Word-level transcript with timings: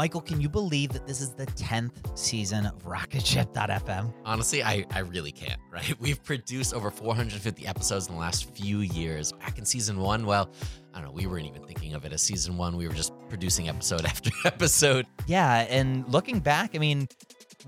Michael, 0.00 0.22
can 0.22 0.40
you 0.40 0.48
believe 0.48 0.94
that 0.94 1.06
this 1.06 1.20
is 1.20 1.34
the 1.34 1.44
10th 1.44 2.16
season 2.18 2.64
of 2.64 2.82
Rocketship.fm? 2.84 4.14
Honestly, 4.24 4.62
I, 4.62 4.86
I 4.92 5.00
really 5.00 5.30
can't, 5.30 5.60
right? 5.70 5.94
We've 6.00 6.24
produced 6.24 6.72
over 6.72 6.90
450 6.90 7.66
episodes 7.66 8.08
in 8.08 8.14
the 8.14 8.18
last 8.18 8.48
few 8.54 8.78
years. 8.78 9.30
Back 9.32 9.58
in 9.58 9.66
season 9.66 9.98
one, 10.00 10.24
well, 10.24 10.50
I 10.94 11.00
don't 11.00 11.08
know, 11.08 11.12
we 11.12 11.26
weren't 11.26 11.44
even 11.44 11.64
thinking 11.64 11.92
of 11.92 12.06
it 12.06 12.14
as 12.14 12.22
season 12.22 12.56
one. 12.56 12.78
We 12.78 12.88
were 12.88 12.94
just 12.94 13.12
producing 13.28 13.68
episode 13.68 14.04
after 14.06 14.30
episode. 14.46 15.04
Yeah, 15.26 15.66
and 15.68 16.08
looking 16.08 16.40
back, 16.40 16.70
I 16.74 16.78
mean, 16.78 17.06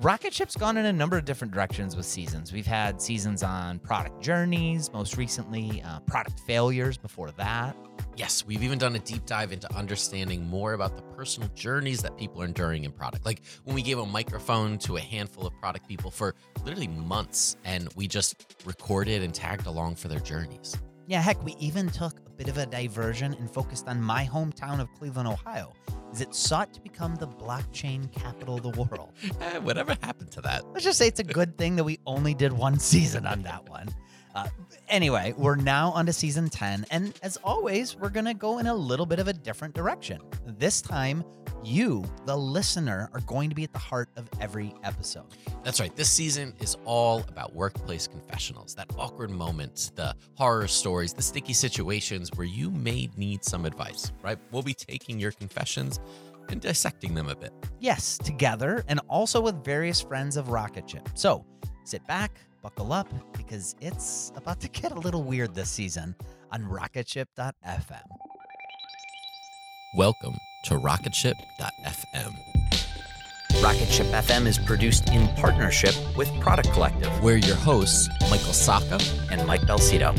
Rocket 0.01 0.33
Ship's 0.33 0.57
gone 0.57 0.79
in 0.79 0.87
a 0.87 0.93
number 0.93 1.19
of 1.19 1.27
different 1.27 1.53
directions 1.53 1.97
with 1.97 2.07
seasons. 2.07 2.51
We've 2.51 2.67
had 2.67 3.03
seasons 3.03 3.43
on 3.43 3.79
product 3.79 4.23
journeys, 4.23 4.91
most 4.91 5.19
recently, 5.19 5.83
uh, 5.83 6.01
product 6.01 6.41
failures 6.41 6.97
before 6.97 7.31
that. 7.33 7.77
Yes, 8.17 8.45
we've 8.47 8.63
even 8.63 8.79
done 8.79 8.97
a 8.97 8.99
deep 8.99 9.27
dive 9.27 9.53
into 9.53 9.73
understanding 9.75 10.47
more 10.47 10.73
about 10.73 10.97
the 10.97 11.03
personal 11.15 11.51
journeys 11.55 12.01
that 12.01 12.17
people 12.17 12.41
are 12.41 12.47
enduring 12.47 12.85
in 12.85 12.93
product. 12.93 13.27
Like 13.27 13.43
when 13.65 13.75
we 13.75 13.83
gave 13.83 13.99
a 13.99 14.07
microphone 14.07 14.79
to 14.79 14.97
a 14.97 15.01
handful 15.01 15.47
of 15.47 15.53
product 15.61 15.87
people 15.89 16.11
for 16.11 16.35
literally 16.65 16.89
months 16.89 17.57
and 17.65 17.89
we 17.95 18.09
just 18.09 18.57
recorded 18.65 19.23
and 19.23 19.35
tagged 19.35 19.67
along 19.67 19.97
for 19.97 20.09
their 20.09 20.21
journeys. 20.21 20.75
Yeah, 21.07 21.21
heck, 21.21 21.43
we 21.45 21.55
even 21.59 21.91
took 21.91 22.19
a 22.27 22.31
bit 22.31 22.49
of 22.49 22.57
a 22.57 22.65
diversion 22.65 23.35
and 23.35 23.51
focused 23.51 23.89
on 23.89 24.01
my 24.01 24.25
hometown 24.25 24.81
of 24.81 24.91
Cleveland, 24.95 25.29
Ohio, 25.29 25.75
as 26.13 26.21
it 26.21 26.35
sought 26.35 26.73
to 26.75 26.81
become 26.81 27.17
the 27.17 27.27
blockchain 27.27 28.13
capital 28.13 28.57
of 28.57 28.63
the 28.63 28.83
world. 28.83 29.13
Eh, 29.41 29.59
whatever 29.59 29.97
happened 30.03 30.31
to 30.31 30.41
that? 30.43 30.65
Let's 30.73 30.85
just 30.85 30.99
say 30.99 31.09
it's 31.09 31.19
a 31.19 31.25
good 31.25 31.59
thing 31.59 31.75
that 31.77 31.85
we 31.85 31.99
only 32.07 32.35
did 32.35 32.53
one 32.53 32.79
season 32.79 33.27
on 33.27 33.43
that 33.43 33.69
one. 33.69 33.89
Uh, 34.35 34.49
anyway, 34.89 35.35
we're 35.37 35.57
now 35.57 35.91
on 35.93 36.07
to 36.07 36.13
season 36.13 36.49
10, 36.49 36.87
and 36.91 37.19
as 37.23 37.37
always, 37.39 37.97
we're 37.97 38.09
going 38.09 38.25
to 38.25 38.35
go 38.35 38.59
in 38.59 38.67
a 38.67 38.75
little 38.75 39.07
bit 39.07 39.19
of 39.19 39.29
a 39.29 39.33
different 39.33 39.75
direction. 39.75 40.21
This 40.47 40.81
time, 40.81 41.23
you, 41.63 42.05
the 42.25 42.37
listener, 42.37 43.11
are 43.13 43.21
going 43.21 43.49
to 43.51 43.55
be 43.55 43.65
at 43.65 43.73
the 43.73 43.79
heart 43.79 44.09
of 44.17 44.29
every 44.41 44.75
episode. 44.85 45.25
That's 45.63 45.81
right. 45.81 45.95
This 45.95 46.11
season 46.11 46.55
is 46.61 46.77
all 46.85 47.21
about 47.29 47.55
workplace 47.55 48.07
confessionals, 48.07 48.75
that 48.75 48.89
awkward 48.97 49.31
moment, 49.31 49.93
the 49.95 50.15
horror 50.35 50.67
stories, 50.67 51.13
the 51.13 51.23
sticky 51.23 51.53
situations 51.53 52.31
where 52.35 52.47
you 52.47 52.71
may 52.71 53.11
need 53.17 53.45
some 53.45 53.65
advice, 53.67 54.13
right? 54.23 54.39
We'll 54.51 54.63
be 54.63 54.75
taking 54.75 55.21
your 55.21 55.33
confessions 55.33 56.01
and 56.49 56.61
dissecting 56.61 57.15
them 57.15 57.29
a 57.29 57.37
bit. 57.37 57.53
Yes, 57.81 58.19
together, 58.19 58.85
and 58.89 59.01
also 59.09 59.41
with 59.41 59.63
various 59.65 60.01
friends 60.01 60.37
of 60.37 60.49
Rocket 60.49 60.89
Ship. 60.89 61.09
So 61.15 61.45
sit 61.85 62.05
back, 62.07 62.41
buckle 62.63 62.93
up, 62.93 63.09
because 63.37 63.75
it's 63.81 64.33
about 64.37 64.61
to 64.61 64.69
get 64.69 64.93
a 64.93 64.99
little 64.99 65.25
weird 65.25 65.55
this 65.55 65.69
season 65.69 66.15
on 66.53 66.63
rocketship.fm. 66.63 68.03
Welcome 69.97 70.35
to 70.67 70.75
rocketship.fm, 70.75 72.35
Rocketship 73.61 74.07
FM 74.07 74.47
is 74.47 74.59
produced 74.59 75.09
in 75.11 75.29
partnership 75.37 75.95
with 76.17 76.29
Product 76.41 76.73
Collective 76.73 77.11
where 77.23 77.37
your 77.37 77.55
hosts, 77.57 78.09
Michael 78.23 78.53
Sacca, 78.53 79.01
and 79.31 79.47
Mike 79.47 79.61
Belsito. 79.63 80.17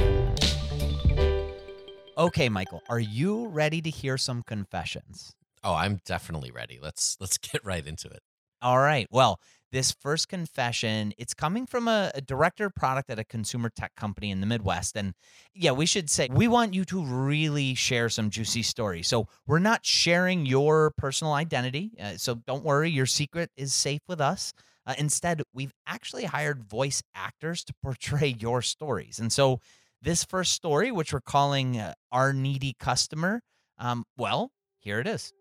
Okay, 2.17 2.47
Michael, 2.47 2.81
are 2.89 2.99
you 2.99 3.47
ready 3.47 3.81
to 3.81 3.89
hear 3.89 4.17
some 4.17 4.43
confessions? 4.43 5.33
Oh, 5.63 5.73
I'm 5.73 5.99
definitely 6.05 6.51
ready. 6.51 6.79
Let's 6.81 7.17
let's 7.19 7.37
get 7.51 7.65
right 7.65 7.85
into 7.85 8.07
it. 8.07 8.21
All 8.61 8.79
right. 8.79 9.07
Well, 9.11 9.39
this 9.73 9.91
first 9.91 10.29
confession, 10.29 11.13
it's 11.17 11.33
coming 11.33 11.65
from 11.65 11.87
a, 11.87 12.11
a, 12.13 12.21
director 12.21 12.67
of 12.67 12.75
product 12.75 13.09
at 13.09 13.17
a 13.17 13.23
consumer 13.23 13.71
tech 13.75 13.91
company 13.97 14.29
in 14.29 14.39
the 14.39 14.45
Midwest. 14.45 14.95
And 14.95 15.15
yeah, 15.55 15.71
we 15.71 15.87
should 15.87 16.11
say 16.11 16.29
we 16.31 16.47
want 16.47 16.75
you 16.75 16.85
to 16.85 17.03
really 17.03 17.73
share 17.73 18.07
some 18.07 18.29
juicy 18.29 18.61
stories. 18.61 19.07
So 19.07 19.27
we're 19.47 19.57
not 19.57 19.83
sharing 19.83 20.45
your 20.45 20.93
personal 20.95 21.33
identity. 21.33 21.91
Uh, 21.99 22.17
so 22.17 22.35
don't 22.35 22.63
worry, 22.63 22.91
your 22.91 23.07
secret 23.07 23.49
is 23.57 23.73
safe 23.73 24.01
with 24.07 24.21
us. 24.21 24.53
Uh, 24.85 24.93
instead, 24.99 25.41
we've 25.53 25.73
actually 25.87 26.25
hired 26.25 26.63
voice 26.63 27.01
actors 27.15 27.63
to 27.63 27.73
portray 27.81 28.27
your 28.39 28.61
stories. 28.61 29.17
And 29.17 29.33
so 29.33 29.59
this 30.03 30.23
first 30.23 30.53
story, 30.53 30.91
which 30.91 31.11
we're 31.11 31.21
calling 31.21 31.79
uh, 31.79 31.93
Our 32.11 32.31
Needy 32.31 32.75
Customer, 32.79 33.41
um, 33.79 34.03
well, 34.17 34.51
here 34.77 34.99
it 34.99 35.07
is. 35.07 35.33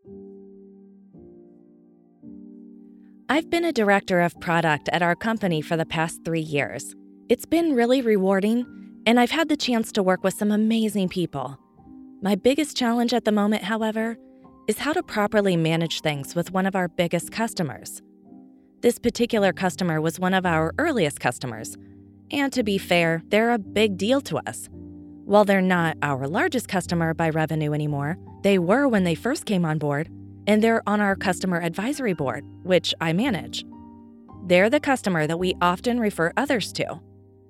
I've 3.32 3.49
been 3.49 3.64
a 3.64 3.73
director 3.73 4.20
of 4.20 4.38
product 4.40 4.90
at 4.93 5.00
our 5.00 5.17
company 5.17 5.62
for 5.62 5.75
the 5.75 5.87
past 5.87 6.23
three 6.23 6.43
years. 6.43 6.94
It's 7.31 7.46
been 7.46 7.75
really 7.75 8.02
rewarding, 8.02 8.67
and 9.06 9.19
I've 9.19 9.31
had 9.31 9.49
the 9.49 9.56
chance 9.56 9.90
to 9.93 10.02
work 10.02 10.23
with 10.23 10.34
some 10.34 10.52
amazing 10.52 11.08
people. 11.08 11.58
My 12.20 12.34
biggest 12.34 12.76
challenge 12.76 13.14
at 13.14 13.25
the 13.25 13.32
moment, 13.32 13.62
however, 13.62 14.19
is 14.69 14.76
how 14.76 14.93
to 14.93 15.02
properly 15.02 15.56
manage 15.56 16.02
things 16.02 16.34
with 16.34 16.52
one 16.52 16.67
of 16.67 16.76
our 16.76 16.88
biggest 16.88 17.32
customers. 17.32 18.02
This 18.82 18.99
particular 18.99 19.55
customer 19.55 19.99
was 19.99 20.20
one 20.20 20.34
of 20.34 20.44
our 20.44 20.75
earliest 20.76 21.19
customers, 21.19 21.79
and 22.31 22.52
to 22.52 22.62
be 22.62 22.76
fair, 22.76 23.23
they're 23.29 23.52
a 23.52 23.58
big 23.58 23.96
deal 23.96 24.20
to 24.20 24.46
us. 24.46 24.69
While 25.25 25.46
they're 25.46 25.62
not 25.62 25.96
our 26.02 26.29
largest 26.29 26.69
customer 26.69 27.14
by 27.14 27.31
revenue 27.31 27.73
anymore, 27.73 28.19
they 28.43 28.58
were 28.58 28.87
when 28.87 29.05
they 29.05 29.14
first 29.14 29.46
came 29.46 29.64
on 29.64 29.79
board, 29.79 30.11
and 30.46 30.62
they're 30.62 30.82
on 30.88 31.00
our 31.00 31.16
customer 31.16 31.60
advisory 31.60 32.12
board, 32.12 32.44
which 32.62 32.94
I 33.00 33.12
manage. 33.12 33.64
They're 34.44 34.70
the 34.70 34.80
customer 34.80 35.26
that 35.26 35.38
we 35.38 35.54
often 35.60 36.00
refer 36.00 36.32
others 36.36 36.72
to. 36.74 37.00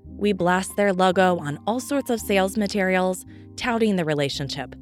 We 0.07 0.33
blast 0.33 0.77
their 0.77 0.93
logo 0.93 1.39
on 1.39 1.59
all 1.67 1.81
sorts 1.81 2.11
of 2.11 2.21
sales 2.21 2.57
materials, 2.57 3.25
touting 3.57 3.97
the 3.97 4.05
relationship. 4.05 4.75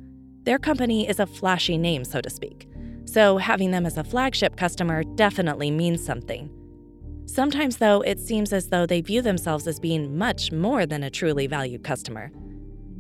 Their 0.42 0.58
company 0.58 1.08
is 1.08 1.20
a 1.20 1.26
flashy 1.26 1.78
name, 1.78 2.04
so 2.04 2.20
to 2.20 2.30
speak, 2.30 2.68
so 3.04 3.38
having 3.38 3.70
them 3.70 3.86
as 3.86 3.96
a 3.96 4.04
flagship 4.04 4.56
customer 4.56 5.04
definitely 5.14 5.70
means 5.70 6.04
something. 6.04 6.50
Sometimes, 7.26 7.76
though, 7.76 8.00
it 8.00 8.18
seems 8.18 8.52
as 8.52 8.68
though 8.68 8.86
they 8.86 9.00
view 9.00 9.22
themselves 9.22 9.68
as 9.68 9.78
being 9.78 10.18
much 10.18 10.50
more 10.50 10.84
than 10.84 11.04
a 11.04 11.10
truly 11.10 11.46
valued 11.46 11.84
customer. 11.84 12.32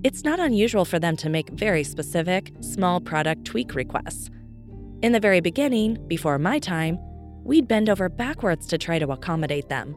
It's 0.04 0.24
not 0.24 0.38
unusual 0.38 0.84
for 0.84 1.00
them 1.00 1.16
to 1.16 1.28
make 1.28 1.50
very 1.50 1.82
specific, 1.82 2.52
small 2.60 3.00
product 3.00 3.44
tweak 3.44 3.74
requests 3.74 4.30
in 5.02 5.12
the 5.12 5.20
very 5.20 5.40
beginning, 5.40 5.98
before 6.08 6.38
my 6.38 6.58
time, 6.58 6.98
we'd 7.42 7.66
bend 7.66 7.88
over 7.88 8.08
backwards 8.08 8.66
to 8.66 8.78
try 8.78 8.98
to 8.98 9.12
accommodate 9.12 9.68
them. 9.68 9.96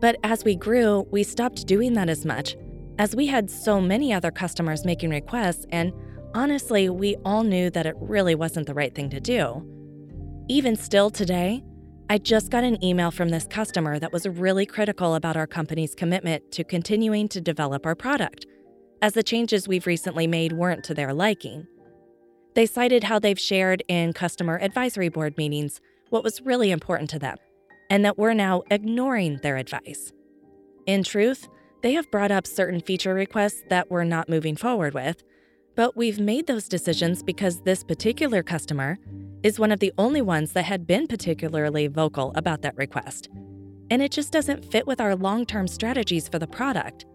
But 0.00 0.16
as 0.24 0.44
we 0.44 0.56
grew, 0.56 1.06
we 1.10 1.22
stopped 1.22 1.66
doing 1.66 1.92
that 1.94 2.08
as 2.08 2.24
much, 2.24 2.56
as 2.98 3.14
we 3.14 3.26
had 3.26 3.50
so 3.50 3.80
many 3.80 4.12
other 4.12 4.30
customers 4.30 4.84
making 4.84 5.10
requests, 5.10 5.66
and 5.70 5.92
honestly, 6.34 6.88
we 6.88 7.16
all 7.24 7.44
knew 7.44 7.70
that 7.70 7.86
it 7.86 7.94
really 8.00 8.34
wasn't 8.34 8.66
the 8.66 8.74
right 8.74 8.94
thing 8.94 9.10
to 9.10 9.20
do. 9.20 9.66
Even 10.48 10.76
still 10.76 11.10
today, 11.10 11.62
I 12.10 12.18
just 12.18 12.50
got 12.50 12.64
an 12.64 12.82
email 12.84 13.10
from 13.10 13.28
this 13.28 13.46
customer 13.46 13.98
that 13.98 14.12
was 14.12 14.26
really 14.26 14.66
critical 14.66 15.14
about 15.14 15.36
our 15.36 15.46
company's 15.46 15.94
commitment 15.94 16.50
to 16.52 16.64
continuing 16.64 17.28
to 17.28 17.40
develop 17.40 17.86
our 17.86 17.94
product, 17.94 18.46
as 19.02 19.12
the 19.12 19.22
changes 19.22 19.68
we've 19.68 19.86
recently 19.86 20.26
made 20.26 20.52
weren't 20.52 20.84
to 20.84 20.94
their 20.94 21.14
liking. 21.14 21.66
They 22.54 22.66
cited 22.66 23.04
how 23.04 23.18
they've 23.18 23.38
shared 23.38 23.82
in 23.88 24.12
customer 24.12 24.58
advisory 24.60 25.08
board 25.08 25.38
meetings 25.38 25.80
what 26.10 26.22
was 26.22 26.42
really 26.42 26.70
important 26.70 27.08
to 27.10 27.18
them, 27.18 27.38
and 27.88 28.04
that 28.04 28.18
we're 28.18 28.34
now 28.34 28.62
ignoring 28.70 29.38
their 29.42 29.56
advice. 29.56 30.12
In 30.86 31.02
truth, 31.02 31.48
they 31.82 31.94
have 31.94 32.10
brought 32.10 32.30
up 32.30 32.46
certain 32.46 32.80
feature 32.80 33.14
requests 33.14 33.62
that 33.70 33.90
we're 33.90 34.04
not 34.04 34.28
moving 34.28 34.56
forward 34.56 34.92
with, 34.92 35.22
but 35.74 35.96
we've 35.96 36.20
made 36.20 36.46
those 36.46 36.68
decisions 36.68 37.22
because 37.22 37.62
this 37.62 37.82
particular 37.82 38.42
customer 38.42 38.98
is 39.42 39.58
one 39.58 39.72
of 39.72 39.80
the 39.80 39.92
only 39.96 40.20
ones 40.20 40.52
that 40.52 40.64
had 40.64 40.86
been 40.86 41.06
particularly 41.06 41.86
vocal 41.86 42.32
about 42.34 42.62
that 42.62 42.76
request. 42.76 43.30
And 43.90 44.02
it 44.02 44.12
just 44.12 44.32
doesn't 44.32 44.64
fit 44.64 44.86
with 44.86 45.00
our 45.00 45.16
long 45.16 45.46
term 45.46 45.66
strategies 45.66 46.28
for 46.28 46.38
the 46.38 46.46
product. 46.46 47.06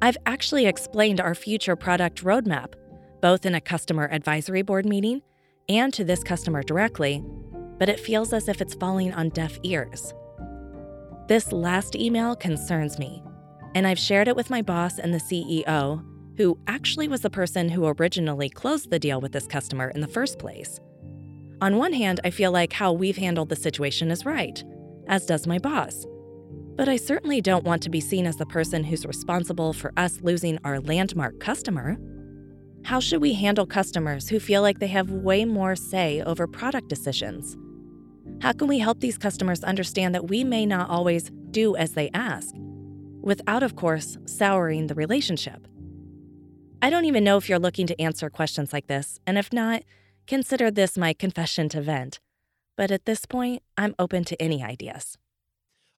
I've 0.00 0.16
actually 0.26 0.66
explained 0.66 1.20
our 1.20 1.34
future 1.34 1.76
product 1.76 2.24
roadmap 2.24 2.74
both 3.20 3.46
in 3.46 3.54
a 3.54 3.60
customer 3.60 4.08
advisory 4.10 4.62
board 4.62 4.86
meeting 4.86 5.22
and 5.68 5.92
to 5.94 6.04
this 6.04 6.22
customer 6.22 6.62
directly, 6.62 7.24
but 7.78 7.88
it 7.88 8.00
feels 8.00 8.32
as 8.32 8.48
if 8.48 8.60
it's 8.60 8.74
falling 8.74 9.12
on 9.12 9.28
deaf 9.30 9.58
ears. 9.62 10.14
This 11.28 11.52
last 11.52 11.96
email 11.96 12.36
concerns 12.36 12.98
me, 12.98 13.22
and 13.74 13.86
I've 13.86 13.98
shared 13.98 14.28
it 14.28 14.36
with 14.36 14.50
my 14.50 14.62
boss 14.62 14.98
and 14.98 15.12
the 15.12 15.18
CEO, 15.18 16.04
who 16.36 16.58
actually 16.66 17.08
was 17.08 17.22
the 17.22 17.30
person 17.30 17.68
who 17.68 17.86
originally 17.86 18.48
closed 18.48 18.90
the 18.90 18.98
deal 18.98 19.20
with 19.20 19.32
this 19.32 19.46
customer 19.46 19.88
in 19.88 20.00
the 20.00 20.06
first 20.06 20.38
place. 20.38 20.78
On 21.60 21.78
one 21.78 21.94
hand, 21.94 22.20
I 22.22 22.30
feel 22.30 22.52
like 22.52 22.72
how 22.72 22.92
we've 22.92 23.16
handled 23.16 23.48
the 23.48 23.56
situation 23.56 24.10
is 24.10 24.26
right, 24.26 24.62
as 25.08 25.24
does 25.24 25.46
my 25.46 25.58
boss. 25.58 26.06
But 26.76 26.88
I 26.88 26.96
certainly 26.96 27.40
don't 27.40 27.64
want 27.64 27.82
to 27.84 27.90
be 27.90 28.00
seen 28.00 28.26
as 28.26 28.36
the 28.36 28.44
person 28.44 28.84
who's 28.84 29.06
responsible 29.06 29.72
for 29.72 29.92
us 29.96 30.20
losing 30.20 30.58
our 30.64 30.78
landmark 30.80 31.40
customer. 31.40 31.96
How 32.86 33.00
should 33.00 33.20
we 33.20 33.32
handle 33.32 33.66
customers 33.66 34.28
who 34.28 34.38
feel 34.38 34.62
like 34.62 34.78
they 34.78 34.86
have 34.86 35.10
way 35.10 35.44
more 35.44 35.74
say 35.74 36.22
over 36.22 36.46
product 36.46 36.86
decisions? 36.88 37.56
How 38.40 38.52
can 38.52 38.68
we 38.68 38.78
help 38.78 39.00
these 39.00 39.18
customers 39.18 39.64
understand 39.64 40.14
that 40.14 40.28
we 40.28 40.44
may 40.44 40.64
not 40.64 40.88
always 40.88 41.32
do 41.50 41.74
as 41.74 41.94
they 41.94 42.10
ask, 42.14 42.54
without, 43.22 43.64
of 43.64 43.74
course, 43.74 44.18
souring 44.26 44.86
the 44.86 44.94
relationship? 44.94 45.66
I 46.80 46.88
don't 46.88 47.06
even 47.06 47.24
know 47.24 47.36
if 47.36 47.48
you're 47.48 47.58
looking 47.58 47.88
to 47.88 48.00
answer 48.00 48.30
questions 48.30 48.72
like 48.72 48.86
this, 48.86 49.18
and 49.26 49.36
if 49.36 49.52
not, 49.52 49.82
consider 50.28 50.70
this 50.70 50.96
my 50.96 51.12
confession 51.12 51.68
to 51.70 51.80
vent. 51.80 52.20
But 52.76 52.92
at 52.92 53.04
this 53.04 53.26
point, 53.26 53.64
I'm 53.76 53.96
open 53.98 54.22
to 54.26 54.40
any 54.40 54.62
ideas. 54.62 55.18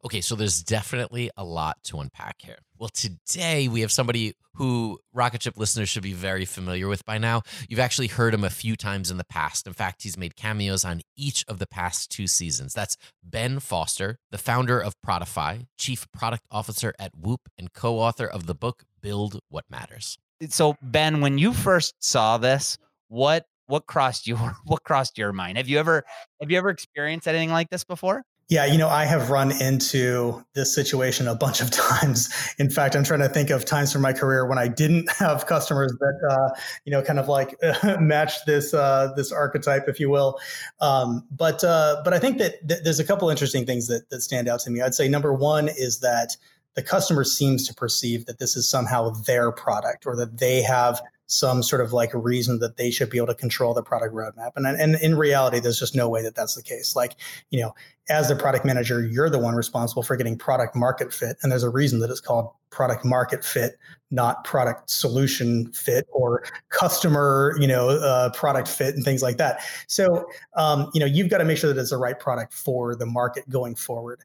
Okay, 0.05 0.21
so 0.21 0.37
there's 0.37 0.63
definitely 0.63 1.29
a 1.37 1.43
lot 1.43 1.77
to 1.85 1.99
unpack 1.99 2.37
here. 2.39 2.59
Well, 2.79 2.89
today 2.91 3.67
we 3.67 3.81
have 3.81 3.91
somebody 3.91 4.35
who 4.55 5.01
Rocket 5.13 5.43
Ship 5.43 5.55
listeners 5.57 5.89
should 5.89 6.05
be 6.05 6.13
very 6.13 6.45
familiar 6.45 6.87
with 6.87 7.05
by 7.05 7.19
now. 7.19 7.43
You've 7.69 7.81
actually 7.81 8.07
heard 8.07 8.33
him 8.33 8.45
a 8.45 8.51
few 8.51 8.77
times 8.77 9.11
in 9.11 9.17
the 9.17 9.25
past. 9.25 9.67
In 9.67 9.73
fact, 9.73 10.05
he's 10.05 10.17
made 10.17 10.37
cameos 10.37 10.85
on 10.85 11.01
each 11.17 11.45
of 11.49 11.59
the 11.59 11.67
past 11.67 12.11
two 12.11 12.29
seasons. 12.29 12.75
That's 12.75 12.97
Ben 13.25 13.59
Foster, 13.59 14.19
the 14.31 14.39
founder 14.39 14.79
of 14.79 14.95
Prodify, 15.05 15.67
chief 15.77 16.07
product 16.13 16.45
officer 16.51 16.95
at 17.01 17.11
Whoop, 17.17 17.49
and 17.59 17.73
co 17.73 17.99
author 17.99 18.27
of 18.27 18.47
the 18.47 18.55
book 18.55 18.85
Build 19.01 19.41
What 19.49 19.65
Matters. 19.69 20.17
So, 20.49 20.77
Ben, 20.81 21.21
when 21.21 21.39
you 21.39 21.53
first 21.53 21.97
saw 21.99 22.39
this, 22.39 22.79
what 23.09 23.47
what 23.67 23.87
crossed 23.87 24.29
your 24.29 24.39
what 24.65 24.85
crossed 24.85 25.19
your 25.19 25.33
mind? 25.33 25.57
Have 25.57 25.69
you 25.69 25.79
ever 25.81 26.05
have 26.41 26.53
you 26.53 26.59
ever 26.59 26.71
experienced 26.71 27.27
anything 27.27 27.51
like 27.51 27.71
this 27.71 27.83
before? 27.83 28.23
Yeah, 28.51 28.65
you 28.65 28.79
know, 28.79 28.89
I 28.89 29.05
have 29.05 29.29
run 29.29 29.53
into 29.61 30.43
this 30.55 30.75
situation 30.75 31.29
a 31.29 31.35
bunch 31.35 31.61
of 31.61 31.71
times. 31.71 32.31
In 32.59 32.71
fact, 32.71 32.97
I'm 32.97 33.05
trying 33.05 33.21
to 33.21 33.29
think 33.29 33.51
of 33.51 33.67
times 33.67 33.93
from 33.93 34.01
my 34.01 34.15
career 34.15 34.47
when 34.47 34.57
I 34.57 34.69
didn't 34.69 35.11
have 35.19 35.47
customers 35.47 35.93
that, 36.01 36.29
uh, 36.31 36.59
you 36.85 36.91
know, 36.93 37.03
kind 37.03 37.19
of 37.19 37.29
like 37.29 37.57
uh, 37.63 37.99
match 38.01 38.45
this 38.47 38.73
uh, 38.73 39.13
this 39.17 39.31
archetype, 39.33 39.85
if 39.87 40.01
you 40.01 40.09
will. 40.09 40.39
Um, 40.81 41.27
but 41.31 41.63
uh, 41.63 42.01
but 42.05 42.15
I 42.15 42.19
think 42.19 42.39
that 42.39 42.67
th- 42.67 42.81
there's 42.85 43.01
a 43.01 43.05
couple 43.05 43.29
interesting 43.29 43.67
things 43.67 43.87
that 43.89 44.09
that 44.09 44.23
stand 44.23 44.49
out 44.49 44.61
to 44.61 44.71
me. 44.71 44.81
I'd 44.81 44.95
say 44.95 45.09
number 45.09 45.35
one 45.35 45.69
is 45.69 46.01
that 46.01 46.37
the 46.75 46.83
customer 46.83 47.25
seems 47.25 47.67
to 47.67 47.75
perceive 47.75 48.25
that 48.27 48.39
this 48.39 48.57
is 48.57 48.69
somehow 48.69 49.11
their 49.11 49.53
product 49.53 50.07
or 50.07 50.17
that 50.17 50.39
they 50.39 50.63
have 50.63 51.03
some 51.29 51.63
sort 51.63 51.83
of 51.83 51.93
like 51.93 52.15
a 52.15 52.19
reason 52.19 52.59
that 52.59 52.79
they 52.79 52.91
should 52.91 53.11
be 53.11 53.19
able 53.19 53.27
to 53.27 53.35
control 53.35 53.75
the 53.75 53.83
product 53.83 54.15
roadmap. 54.15 54.51
And, 54.57 54.67
and 54.67 54.95
in 54.97 55.15
reality, 55.15 55.61
there's 55.61 55.79
just 55.79 55.95
no 55.95 56.09
way 56.09 56.23
that 56.23 56.35
that's 56.35 56.55
the 56.55 56.63
case. 56.63 56.97
Like, 56.97 57.17
you 57.51 57.61
know, 57.61 57.75
as 58.09 58.29
the 58.29 58.35
product 58.35 58.65
manager, 58.65 59.07
you're 59.07 59.29
the 59.29 59.39
one 59.39 59.55
responsible 59.55 60.03
for 60.03 60.17
getting 60.17 60.39
product 60.39 60.75
market 60.75 61.13
fit. 61.13 61.37
And 61.43 61.53
there's 61.53 61.63
a 61.63 61.69
reason 61.69 62.01
that 62.01 62.11
it's 62.11 62.23
called 62.23 62.51
product 62.71 63.05
market 63.05 63.45
fit, 63.45 63.77
not 64.11 64.43
product 64.45 64.89
solution 64.89 65.71
fit 65.73 66.07
or 66.11 66.45
customer, 66.71 67.55
you 67.61 67.67
know, 67.67 67.91
uh, 67.91 68.31
product 68.31 68.67
fit 68.67 68.95
and 68.95 69.05
things 69.05 69.23
like 69.23 69.37
that. 69.37 69.61
So, 69.87 70.27
um, 70.57 70.91
you 70.95 71.01
know, 71.01 71.07
you've 71.07 71.29
got 71.29 71.39
to 71.39 71.45
make 71.45 71.59
sure 71.59 71.71
that 71.73 71.79
it's 71.79 71.91
the 71.91 71.99
right 71.99 72.19
product 72.19 72.55
for 72.55 72.97
the 72.97 73.07
market 73.07 73.47
going 73.51 73.75
forward. 73.75 74.25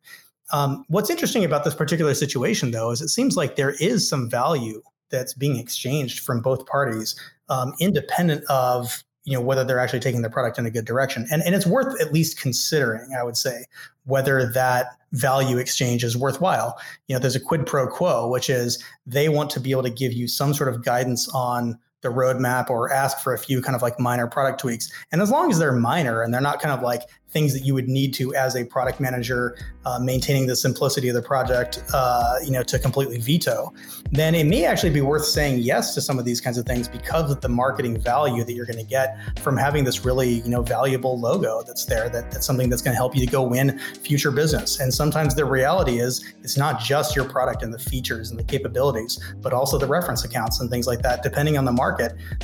Um, 0.53 0.85
what's 0.87 1.09
interesting 1.09 1.43
about 1.43 1.65
this 1.65 1.75
particular 1.75 2.13
situation, 2.13 2.71
though, 2.71 2.91
is 2.91 3.01
it 3.01 3.09
seems 3.09 3.35
like 3.35 3.57
there 3.57 3.75
is 3.81 4.07
some 4.07 4.29
value 4.29 4.81
that's 5.09 5.33
being 5.33 5.57
exchanged 5.57 6.19
from 6.19 6.41
both 6.41 6.65
parties, 6.65 7.15
um, 7.49 7.73
independent 7.79 8.43
of 8.49 9.03
you 9.25 9.33
know 9.33 9.41
whether 9.41 9.63
they're 9.63 9.79
actually 9.79 10.01
taking 10.01 10.21
the 10.21 10.29
product 10.29 10.59
in 10.59 10.65
a 10.65 10.71
good 10.71 10.85
direction. 10.85 11.25
And 11.31 11.41
and 11.43 11.55
it's 11.55 11.65
worth 11.65 11.99
at 12.01 12.13
least 12.13 12.39
considering, 12.39 13.15
I 13.17 13.23
would 13.23 13.37
say, 13.37 13.65
whether 14.05 14.51
that 14.51 14.87
value 15.13 15.57
exchange 15.57 16.03
is 16.03 16.17
worthwhile. 16.17 16.77
You 17.07 17.15
know, 17.15 17.19
there's 17.19 17.35
a 17.35 17.39
quid 17.39 17.65
pro 17.65 17.87
quo, 17.87 18.29
which 18.29 18.49
is 18.49 18.83
they 19.05 19.29
want 19.29 19.49
to 19.51 19.59
be 19.59 19.71
able 19.71 19.83
to 19.83 19.89
give 19.89 20.11
you 20.11 20.27
some 20.27 20.53
sort 20.53 20.73
of 20.73 20.83
guidance 20.83 21.29
on 21.29 21.79
the 22.03 22.09
roadmap 22.09 22.69
or 22.69 22.91
ask 22.91 23.19
for 23.19 23.33
a 23.33 23.39
few 23.39 23.61
kind 23.61 23.75
of 23.75 23.81
like 23.81 23.99
minor 23.99 24.27
product 24.27 24.59
tweaks. 24.59 24.91
And 25.11 25.21
as 25.21 25.31
long 25.31 25.49
as 25.49 25.57
they're 25.57 25.71
minor 25.71 26.21
and 26.21 26.33
they're 26.33 26.41
not 26.41 26.61
kind 26.61 26.73
of 26.73 26.83
like 26.83 27.01
things 27.33 27.51
that 27.53 27.65
you 27.65 27.73
would 27.73 27.89
need 27.89 28.13
to 28.13 28.33
as 28.35 28.55
a 28.55 28.63
product 28.63 28.99
manager 28.99 29.57
uh, 29.85 29.99
maintaining 29.99 30.45
the 30.45 30.55
simplicity 30.55 31.09
of 31.09 31.15
the 31.15 31.21
project 31.21 31.83
uh, 31.93 32.35
you 32.43 32.51
know 32.51 32.63
to 32.63 32.77
completely 32.79 33.17
veto 33.17 33.73
then 34.11 34.35
it 34.35 34.45
may 34.45 34.65
actually 34.65 34.91
be 34.91 35.01
worth 35.01 35.25
saying 35.25 35.57
yes 35.57 35.95
to 35.95 35.99
some 36.01 36.19
of 36.19 36.25
these 36.25 36.39
kinds 36.39 36.57
of 36.57 36.65
things 36.65 36.87
because 36.87 37.31
of 37.31 37.41
the 37.41 37.49
marketing 37.49 37.99
value 37.99 38.43
that 38.43 38.53
you're 38.53 38.67
going 38.67 38.77
to 38.77 38.85
get 38.85 39.17
from 39.39 39.57
having 39.57 39.83
this 39.83 40.05
really 40.05 40.41
you 40.41 40.49
know 40.49 40.61
valuable 40.61 41.19
logo 41.19 41.63
that's 41.65 41.85
there 41.85 42.07
that, 42.07 42.31
that's 42.31 42.45
something 42.45 42.69
that's 42.69 42.83
going 42.83 42.93
to 42.93 42.97
help 42.97 43.15
you 43.15 43.25
to 43.25 43.31
go 43.31 43.41
win 43.41 43.79
future 43.79 44.31
business 44.31 44.79
and 44.79 44.93
sometimes 44.93 45.33
the 45.33 45.43
reality 45.43 45.99
is 45.99 46.33
it's 46.43 46.55
not 46.55 46.79
just 46.79 47.15
your 47.15 47.25
product 47.25 47.63
and 47.63 47.73
the 47.73 47.79
features 47.79 48.29
and 48.29 48.39
the 48.39 48.43
capabilities 48.43 49.19
but 49.41 49.53
also 49.53 49.77
the 49.79 49.87
reference 49.87 50.23
accounts 50.23 50.61
and 50.61 50.69
things 50.69 50.85
like 50.85 51.01
that 51.01 51.23
depending 51.23 51.57
on 51.57 51.65
the 51.65 51.71
market 51.71 51.92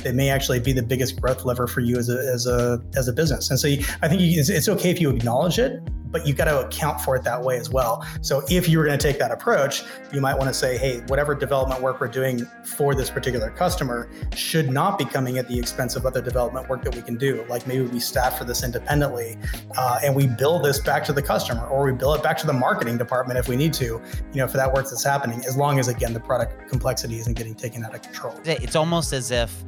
they 0.02 0.12
may 0.12 0.30
actually 0.30 0.60
be 0.60 0.72
the 0.72 0.82
biggest 0.82 1.20
growth 1.20 1.44
lever 1.44 1.66
for 1.66 1.80
you 1.80 1.96
as 1.96 2.08
a 2.08 2.18
as 2.18 2.46
a 2.46 2.82
as 2.96 3.08
a 3.08 3.12
business. 3.12 3.50
And 3.50 3.58
so 3.58 3.68
you, 3.68 3.84
i 4.02 4.08
think 4.08 4.20
you, 4.20 4.38
it's, 4.38 4.48
it's 4.48 4.68
okay 4.68 4.90
if 4.90 5.00
you 5.00 5.10
acknowledge 5.10 5.58
it, 5.58 5.80
but 6.10 6.26
you've 6.26 6.36
got 6.36 6.46
to 6.46 6.66
account 6.66 7.00
for 7.00 7.16
it 7.16 7.24
that 7.24 7.42
way 7.42 7.56
as 7.56 7.70
well. 7.70 8.04
So 8.20 8.42
if 8.48 8.68
you 8.68 8.78
were 8.78 8.84
going 8.84 8.98
to 8.98 9.02
take 9.02 9.18
that 9.18 9.30
approach, 9.30 9.82
you 10.12 10.20
might 10.20 10.34
want 10.34 10.48
to 10.48 10.54
say, 10.54 10.76
hey, 10.76 11.00
whatever 11.06 11.34
development 11.34 11.80
work 11.80 12.00
we're 12.00 12.08
doing 12.08 12.46
for 12.64 12.94
this 12.94 13.10
particular 13.10 13.50
customer 13.50 14.08
should 14.34 14.70
not 14.70 14.98
be 14.98 15.04
coming 15.04 15.38
at 15.38 15.48
the 15.48 15.58
expense 15.58 15.96
of 15.96 16.06
other 16.06 16.20
development 16.20 16.68
work 16.68 16.82
that 16.84 16.94
we 16.94 17.02
can 17.02 17.16
do. 17.16 17.44
Like 17.48 17.66
maybe 17.66 17.82
we 17.82 18.00
staff 18.00 18.38
for 18.38 18.44
this 18.44 18.62
independently 18.62 19.38
uh, 19.76 20.00
and 20.02 20.14
we 20.14 20.26
bill 20.26 20.58
this 20.58 20.80
back 20.80 21.04
to 21.04 21.12
the 21.12 21.22
customer 21.22 21.66
or 21.66 21.84
we 21.84 21.92
bill 21.92 22.14
it 22.14 22.22
back 22.22 22.38
to 22.38 22.46
the 22.46 22.52
marketing 22.52 22.98
department 22.98 23.38
if 23.38 23.48
we 23.48 23.56
need 23.56 23.72
to, 23.74 23.84
you 23.84 24.02
know, 24.34 24.48
for 24.48 24.56
that 24.56 24.72
work 24.72 24.84
that's 24.84 25.04
happening, 25.04 25.44
as 25.46 25.56
long 25.56 25.78
as, 25.78 25.88
again, 25.88 26.12
the 26.12 26.20
product 26.20 26.68
complexity 26.68 27.18
isn't 27.18 27.36
getting 27.36 27.54
taken 27.54 27.84
out 27.84 27.94
of 27.94 28.02
control. 28.02 28.38
It's 28.44 28.76
almost 28.76 29.12
as 29.12 29.30
if 29.30 29.64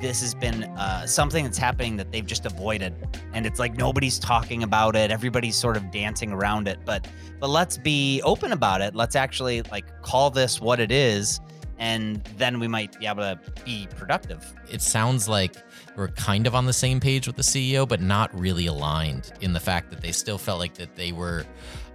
this 0.00 0.20
has 0.20 0.34
been 0.34 0.64
uh, 0.64 1.06
something 1.06 1.44
that's 1.44 1.58
happening 1.58 1.96
that 1.96 2.12
they've 2.12 2.26
just 2.26 2.46
avoided, 2.46 2.94
and 3.32 3.46
it's 3.46 3.58
like 3.58 3.76
nobody's 3.76 4.18
talking 4.18 4.62
about 4.62 4.96
it. 4.96 5.10
Everybody's 5.10 5.56
sort 5.56 5.76
of 5.76 5.90
dancing 5.90 6.32
around 6.32 6.68
it, 6.68 6.78
but 6.84 7.06
but 7.40 7.50
let's 7.50 7.78
be 7.78 8.22
open 8.22 8.52
about 8.52 8.80
it. 8.80 8.94
Let's 8.94 9.16
actually 9.16 9.62
like 9.62 10.02
call 10.02 10.30
this 10.30 10.60
what 10.60 10.80
it 10.80 10.90
is, 10.90 11.40
and 11.78 12.22
then 12.36 12.60
we 12.60 12.68
might 12.68 12.98
be 12.98 13.06
able 13.06 13.22
to 13.22 13.38
be 13.64 13.88
productive. 13.96 14.52
It 14.70 14.80
sounds 14.80 15.28
like 15.28 15.56
we're 15.96 16.08
kind 16.08 16.46
of 16.46 16.54
on 16.54 16.66
the 16.66 16.72
same 16.72 17.00
page 17.00 17.26
with 17.26 17.36
the 17.36 17.42
CEO, 17.42 17.86
but 17.86 18.00
not 18.00 18.36
really 18.38 18.66
aligned 18.66 19.32
in 19.40 19.52
the 19.52 19.60
fact 19.60 19.90
that 19.90 20.00
they 20.00 20.12
still 20.12 20.38
felt 20.38 20.58
like 20.58 20.74
that 20.74 20.94
they 20.96 21.12
were 21.12 21.44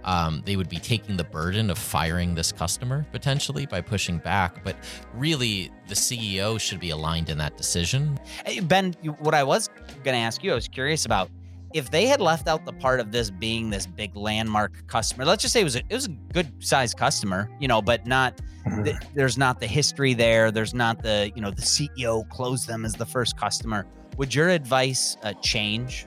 um, 0.04 0.42
they 0.44 0.56
would 0.56 0.68
be 0.68 0.78
taking 0.78 1.16
the 1.16 1.24
burden 1.24 1.70
of 1.70 1.78
firing 1.78 2.34
this 2.34 2.52
customer 2.52 3.06
potentially 3.12 3.66
by 3.66 3.80
pushing 3.80 4.18
back. 4.18 4.64
But 4.64 4.76
really, 5.14 5.70
the 5.88 5.94
CEO 5.94 6.60
should 6.60 6.80
be 6.80 6.90
aligned 6.90 7.28
in 7.28 7.38
that 7.38 7.56
decision. 7.56 8.18
Hey, 8.44 8.60
ben, 8.60 8.94
what 9.18 9.34
I 9.34 9.42
was 9.42 9.68
going 10.04 10.14
to 10.14 10.20
ask 10.20 10.42
you, 10.42 10.52
I 10.52 10.54
was 10.54 10.68
curious 10.68 11.04
about 11.04 11.30
if 11.72 11.90
they 11.90 12.06
had 12.06 12.20
left 12.20 12.48
out 12.48 12.64
the 12.64 12.72
part 12.72 13.00
of 13.00 13.12
this 13.12 13.30
being 13.30 13.70
this 13.70 13.86
big 13.86 14.16
landmark 14.16 14.86
customer. 14.88 15.24
Let's 15.24 15.42
just 15.42 15.52
say 15.52 15.60
it 15.60 15.64
was 15.64 15.76
a, 15.76 15.82
it 15.88 15.94
was 15.94 16.06
a 16.06 16.16
good 16.32 16.50
sized 16.64 16.96
customer, 16.96 17.48
you 17.60 17.68
know, 17.68 17.80
but 17.82 18.06
not. 18.06 18.40
Mm-hmm. 18.66 19.14
there's 19.14 19.38
not 19.38 19.58
the 19.58 19.66
history 19.66 20.12
there. 20.12 20.50
There's 20.50 20.74
not 20.74 21.02
the 21.02 21.32
you 21.34 21.40
know 21.40 21.50
the 21.50 21.62
CEO 21.62 22.28
closed 22.28 22.68
them 22.68 22.84
as 22.84 22.92
the 22.92 23.06
first 23.06 23.38
customer. 23.38 23.86
Would 24.18 24.34
your 24.34 24.50
advice 24.50 25.16
uh, 25.22 25.32
change? 25.34 26.06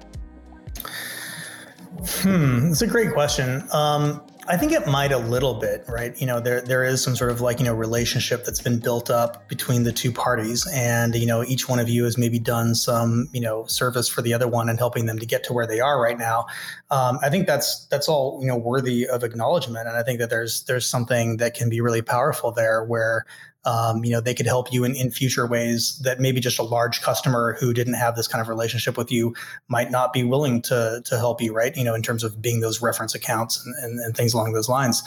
Hmm, 2.01 2.71
it's 2.71 2.81
a 2.81 2.87
great 2.87 3.13
question. 3.13 3.63
Um, 3.71 4.21
I 4.45 4.57
think 4.57 4.73
it 4.73 4.85
might 4.87 5.13
a 5.13 5.17
little 5.17 5.53
bit, 5.53 5.85
right? 5.87 6.19
You 6.19 6.27
know, 6.27 6.41
there 6.41 6.59
there 6.59 6.83
is 6.83 7.01
some 7.01 7.15
sort 7.15 7.31
of 7.31 7.39
like 7.39 7.59
you 7.59 7.65
know 7.65 7.73
relationship 7.73 8.43
that's 8.43 8.59
been 8.59 8.77
built 8.77 9.09
up 9.09 9.47
between 9.47 9.83
the 9.83 9.93
two 9.93 10.11
parties, 10.11 10.67
and 10.73 11.15
you 11.15 11.25
know 11.25 11.43
each 11.45 11.69
one 11.69 11.79
of 11.79 11.87
you 11.87 12.03
has 12.03 12.17
maybe 12.17 12.39
done 12.39 12.75
some 12.75 13.29
you 13.31 13.39
know 13.39 13.65
service 13.67 14.09
for 14.09 14.21
the 14.21 14.33
other 14.33 14.47
one 14.47 14.67
and 14.67 14.79
helping 14.79 15.05
them 15.05 15.17
to 15.19 15.25
get 15.25 15.45
to 15.45 15.53
where 15.53 15.65
they 15.65 15.79
are 15.79 16.01
right 16.01 16.17
now. 16.17 16.45
Um, 16.91 17.19
I 17.21 17.29
think 17.29 17.47
that's 17.47 17.85
that's 17.85 18.09
all 18.09 18.39
you 18.41 18.47
know 18.47 18.57
worthy 18.57 19.07
of 19.07 19.23
acknowledgement, 19.23 19.87
and 19.87 19.95
I 19.95 20.03
think 20.03 20.19
that 20.19 20.29
there's 20.29 20.63
there's 20.63 20.85
something 20.85 21.37
that 21.37 21.53
can 21.53 21.69
be 21.69 21.79
really 21.79 22.01
powerful 22.01 22.51
there 22.51 22.83
where 22.83 23.25
um, 23.65 24.03
you 24.03 24.11
know 24.11 24.19
they 24.19 24.33
could 24.33 24.45
help 24.45 24.73
you 24.73 24.83
in, 24.83 24.95
in 24.95 25.11
future 25.11 25.47
ways 25.47 25.97
that 25.99 26.19
maybe 26.19 26.39
just 26.39 26.59
a 26.59 26.63
large 26.63 27.01
customer 27.01 27.55
who 27.59 27.73
didn't 27.73 27.93
have 27.93 28.15
this 28.15 28.27
kind 28.27 28.41
of 28.41 28.47
relationship 28.47 28.97
with 28.97 29.11
you 29.11 29.33
might 29.67 29.91
not 29.91 30.13
be 30.13 30.23
willing 30.23 30.61
to 30.63 31.01
to 31.05 31.17
help 31.17 31.41
you 31.41 31.53
right? 31.53 31.75
You 31.75 31.83
know 31.83 31.93
in 31.93 32.01
terms 32.01 32.23
of 32.23 32.41
being 32.41 32.59
those 32.59 32.81
reference 32.81 33.15
accounts 33.15 33.65
and, 33.65 33.75
and, 33.83 33.99
and 33.99 34.17
things 34.17 34.33
along 34.33 34.53
those 34.53 34.69
lines. 34.69 35.01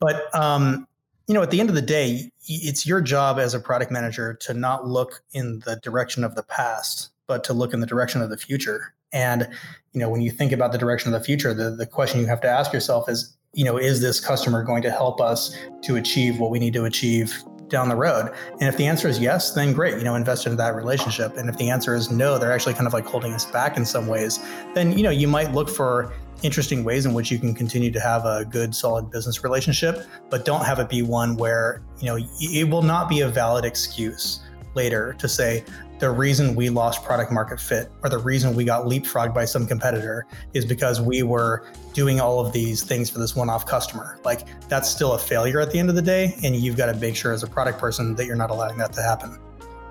But 0.00 0.34
um, 0.34 0.86
you 1.26 1.34
know 1.34 1.42
at 1.42 1.50
the 1.50 1.60
end 1.60 1.68
of 1.68 1.74
the 1.74 1.82
day 1.82 2.30
it's 2.46 2.86
your 2.86 3.00
job 3.00 3.38
as 3.38 3.54
a 3.54 3.60
product 3.60 3.90
manager 3.90 4.34
to 4.34 4.54
not 4.54 4.86
look 4.86 5.22
in 5.32 5.60
the 5.60 5.76
direction 5.76 6.24
of 6.24 6.34
the 6.34 6.42
past 6.42 7.10
but 7.26 7.44
to 7.44 7.52
look 7.52 7.74
in 7.74 7.80
the 7.80 7.86
direction 7.86 8.22
of 8.22 8.30
the 8.30 8.38
future. 8.38 8.94
And 9.12 9.48
you 9.92 10.00
know 10.00 10.10
when 10.10 10.20
you 10.20 10.30
think 10.30 10.52
about 10.52 10.72
the 10.72 10.78
direction 10.78 11.12
of 11.12 11.18
the 11.18 11.24
future 11.24 11.54
the, 11.54 11.70
the 11.70 11.86
question 11.86 12.20
you 12.20 12.26
have 12.26 12.42
to 12.42 12.48
ask 12.48 12.70
yourself 12.70 13.08
is 13.08 13.34
you 13.54 13.64
know 13.64 13.78
is 13.78 14.02
this 14.02 14.20
customer 14.20 14.62
going 14.62 14.82
to 14.82 14.90
help 14.90 15.22
us 15.22 15.56
to 15.84 15.96
achieve 15.96 16.38
what 16.38 16.50
we 16.50 16.58
need 16.58 16.74
to 16.74 16.84
achieve 16.84 17.42
down 17.68 17.88
the 17.88 17.96
road? 17.96 18.32
And 18.60 18.62
if 18.62 18.76
the 18.76 18.86
answer 18.86 19.08
is 19.08 19.18
yes, 19.18 19.52
then 19.52 19.72
great, 19.72 19.98
you 19.98 20.04
know, 20.04 20.14
invest 20.14 20.46
into 20.46 20.56
that 20.56 20.74
relationship. 20.74 21.36
And 21.36 21.48
if 21.48 21.56
the 21.56 21.70
answer 21.70 21.94
is 21.94 22.10
no, 22.10 22.38
they're 22.38 22.52
actually 22.52 22.74
kind 22.74 22.86
of 22.86 22.92
like 22.92 23.04
holding 23.04 23.32
us 23.32 23.44
back 23.44 23.76
in 23.76 23.84
some 23.84 24.06
ways, 24.06 24.40
then, 24.74 24.96
you 24.96 25.02
know, 25.02 25.10
you 25.10 25.28
might 25.28 25.52
look 25.52 25.68
for 25.68 26.12
interesting 26.42 26.84
ways 26.84 27.04
in 27.04 27.14
which 27.14 27.30
you 27.30 27.38
can 27.38 27.54
continue 27.54 27.90
to 27.90 28.00
have 28.00 28.24
a 28.24 28.44
good 28.44 28.74
solid 28.74 29.10
business 29.10 29.42
relationship 29.42 30.06
but 30.30 30.44
don't 30.44 30.64
have 30.64 30.78
it 30.78 30.88
be 30.88 31.02
one 31.02 31.36
where 31.36 31.82
you 31.98 32.06
know 32.06 32.16
it 32.40 32.70
will 32.70 32.82
not 32.82 33.08
be 33.08 33.22
a 33.22 33.28
valid 33.28 33.64
excuse 33.64 34.40
later 34.74 35.14
to 35.14 35.26
say 35.26 35.64
the 35.98 36.10
reason 36.10 36.54
we 36.54 36.70
lost 36.70 37.04
product 37.04 37.32
market 37.32 37.60
fit 37.60 37.90
or 38.02 38.10
the 38.10 38.18
reason 38.18 38.54
we 38.54 38.64
got 38.64 38.86
leapfrogged 38.86 39.34
by 39.34 39.44
some 39.44 39.66
competitor 39.66 40.26
is 40.54 40.64
because 40.64 41.00
we 41.00 41.22
were 41.22 41.66
doing 41.92 42.20
all 42.20 42.44
of 42.44 42.52
these 42.52 42.82
things 42.82 43.10
for 43.10 43.18
this 43.18 43.34
one-off 43.34 43.66
customer. 43.66 44.18
Like 44.24 44.46
that's 44.68 44.88
still 44.88 45.12
a 45.12 45.18
failure 45.18 45.60
at 45.60 45.70
the 45.72 45.78
end 45.78 45.88
of 45.88 45.94
the 45.94 46.02
day 46.02 46.34
and 46.42 46.54
you've 46.54 46.76
got 46.76 46.86
to 46.86 46.94
make 46.94 47.16
sure 47.16 47.32
as 47.32 47.42
a 47.42 47.48
product 47.48 47.78
person 47.78 48.14
that 48.14 48.26
you're 48.26 48.36
not 48.36 48.50
allowing 48.50 48.78
that 48.78 48.92
to 48.92 49.02
happen. 49.02 49.38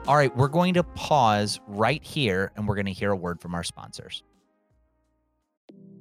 All 0.08 0.16
right 0.16 0.36
we're 0.36 0.48
going 0.48 0.74
to 0.76 0.84
pause 0.84 1.60
right 1.68 2.04
here 2.04 2.52
and 2.56 2.68
we're 2.68 2.76
going 2.76 2.86
to 2.86 2.94
hear 2.94 3.12
a 3.12 3.16
word 3.16 3.42
from 3.42 3.54
our 3.54 3.64
sponsors 3.64 4.24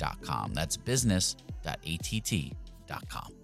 business.att.com. 0.00 0.54
That's 0.54 0.76
business.att.com. 0.76 3.34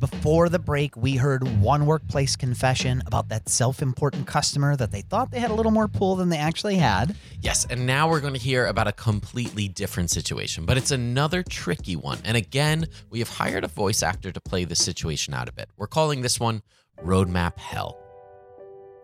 Before 0.00 0.48
the 0.48 0.60
break, 0.60 0.96
we 0.96 1.16
heard 1.16 1.42
one 1.60 1.84
workplace 1.84 2.36
confession 2.36 3.02
about 3.06 3.30
that 3.30 3.48
self 3.48 3.82
important 3.82 4.28
customer 4.28 4.76
that 4.76 4.92
they 4.92 5.00
thought 5.00 5.32
they 5.32 5.40
had 5.40 5.50
a 5.50 5.54
little 5.54 5.72
more 5.72 5.88
pull 5.88 6.14
than 6.14 6.28
they 6.28 6.36
actually 6.36 6.76
had. 6.76 7.16
Yes, 7.40 7.66
and 7.68 7.84
now 7.84 8.08
we're 8.08 8.20
going 8.20 8.34
to 8.34 8.38
hear 8.38 8.66
about 8.66 8.86
a 8.86 8.92
completely 8.92 9.66
different 9.66 10.12
situation, 10.12 10.66
but 10.66 10.76
it's 10.76 10.92
another 10.92 11.42
tricky 11.42 11.96
one. 11.96 12.18
And 12.24 12.36
again, 12.36 12.86
we 13.10 13.18
have 13.18 13.28
hired 13.28 13.64
a 13.64 13.68
voice 13.68 14.04
actor 14.04 14.30
to 14.30 14.40
play 14.40 14.64
the 14.64 14.76
situation 14.76 15.34
out 15.34 15.48
a 15.48 15.52
bit. 15.52 15.68
We're 15.76 15.88
calling 15.88 16.20
this 16.20 16.38
one 16.38 16.62
Roadmap 17.04 17.58
Hell. 17.58 17.98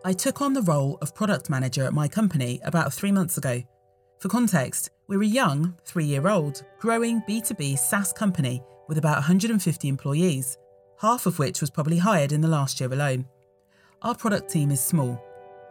I 0.05 0.13
took 0.13 0.39
on 0.39 0.53
the 0.53 0.61
role 0.61 0.99
of 1.01 1.15
product 1.15 1.49
manager 1.49 1.83
at 1.83 1.91
my 1.91 2.07
company 2.07 2.59
about 2.63 2.93
three 2.93 3.11
months 3.11 3.39
ago. 3.39 3.63
For 4.19 4.29
context, 4.29 4.91
we're 5.07 5.23
a 5.23 5.25
young, 5.25 5.73
three 5.83 6.05
year 6.05 6.27
old, 6.27 6.63
growing 6.77 7.23
B2B 7.27 7.75
SaaS 7.79 8.13
company 8.13 8.61
with 8.87 8.99
about 8.99 9.15
150 9.15 9.87
employees, 9.87 10.59
half 11.01 11.25
of 11.25 11.39
which 11.39 11.59
was 11.59 11.71
probably 11.71 11.97
hired 11.97 12.33
in 12.33 12.41
the 12.41 12.47
last 12.47 12.79
year 12.79 12.93
alone. 12.93 13.25
Our 14.03 14.13
product 14.13 14.47
team 14.47 14.69
is 14.69 14.79
small. 14.79 15.19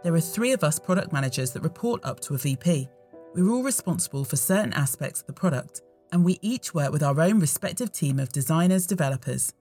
There 0.02 0.16
are 0.16 0.20
three 0.20 0.50
of 0.50 0.64
us 0.64 0.80
product 0.80 1.12
managers 1.12 1.52
that 1.52 1.62
report 1.62 2.04
up 2.04 2.18
to 2.22 2.34
a 2.34 2.38
VP. 2.38 2.88
We're 3.36 3.52
all 3.52 3.62
responsible 3.62 4.24
for 4.24 4.34
certain 4.34 4.72
aspects 4.72 5.20
of 5.20 5.28
the 5.28 5.32
product, 5.32 5.82
and 6.10 6.24
we 6.24 6.40
each 6.42 6.74
work 6.74 6.90
with 6.90 7.04
our 7.04 7.20
own 7.20 7.38
respective 7.38 7.92
team 7.92 8.18
of 8.18 8.32
designers, 8.32 8.84
developers. 8.84 9.52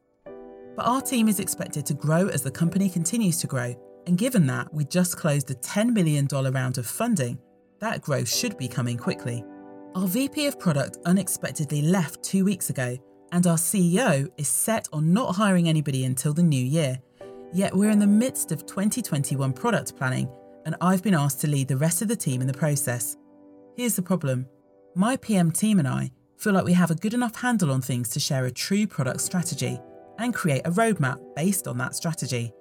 But 0.75 0.87
our 0.87 1.01
team 1.03 1.27
is 1.27 1.39
expected 1.39 1.85
to 1.85 1.93
grow 1.93 2.27
as 2.29 2.41
the 2.41 2.49
company 2.49 2.89
continues 2.89 3.37
to 3.41 3.45
grow 3.45 3.75
and 4.07 4.17
given 4.17 4.45
that 4.47 4.73
we 4.73 4.85
just 4.85 5.17
closed 5.17 5.49
a 5.51 5.55
$10 5.55 5.93
million 5.93 6.27
round 6.27 6.77
of 6.77 6.85
funding, 6.85 7.39
that 7.79 8.01
growth 8.01 8.29
should 8.29 8.57
be 8.57 8.67
coming 8.67 8.97
quickly. 8.97 9.43
Our 9.95 10.07
VP 10.07 10.47
of 10.47 10.59
product 10.59 10.97
unexpectedly 11.05 11.81
left 11.81 12.23
two 12.23 12.45
weeks 12.45 12.69
ago, 12.69 12.97
and 13.31 13.47
our 13.47 13.57
CEO 13.57 14.29
is 14.37 14.47
set 14.47 14.87
on 14.91 15.13
not 15.13 15.35
hiring 15.35 15.69
anybody 15.69 16.05
until 16.05 16.33
the 16.33 16.43
new 16.43 16.63
year. 16.63 16.99
Yet 17.53 17.75
we're 17.75 17.91
in 17.91 17.99
the 17.99 18.07
midst 18.07 18.51
of 18.51 18.65
2021 18.65 19.53
product 19.53 19.95
planning, 19.95 20.29
and 20.65 20.75
I've 20.81 21.03
been 21.03 21.13
asked 21.13 21.41
to 21.41 21.47
lead 21.47 21.67
the 21.67 21.77
rest 21.77 22.01
of 22.01 22.07
the 22.07 22.15
team 22.15 22.41
in 22.41 22.47
the 22.47 22.53
process. 22.53 23.17
Here's 23.75 23.95
the 23.95 24.01
problem 24.01 24.47
my 24.95 25.17
PM 25.17 25.51
team 25.51 25.79
and 25.79 25.87
I 25.87 26.11
feel 26.37 26.53
like 26.53 26.65
we 26.65 26.73
have 26.73 26.91
a 26.91 26.95
good 26.95 27.13
enough 27.13 27.35
handle 27.35 27.71
on 27.71 27.81
things 27.81 28.09
to 28.09 28.19
share 28.19 28.45
a 28.45 28.51
true 28.51 28.85
product 28.85 29.21
strategy 29.21 29.79
and 30.19 30.33
create 30.33 30.61
a 30.65 30.71
roadmap 30.71 31.19
based 31.35 31.67
on 31.67 31.77
that 31.79 31.95
strategy. 31.95 32.53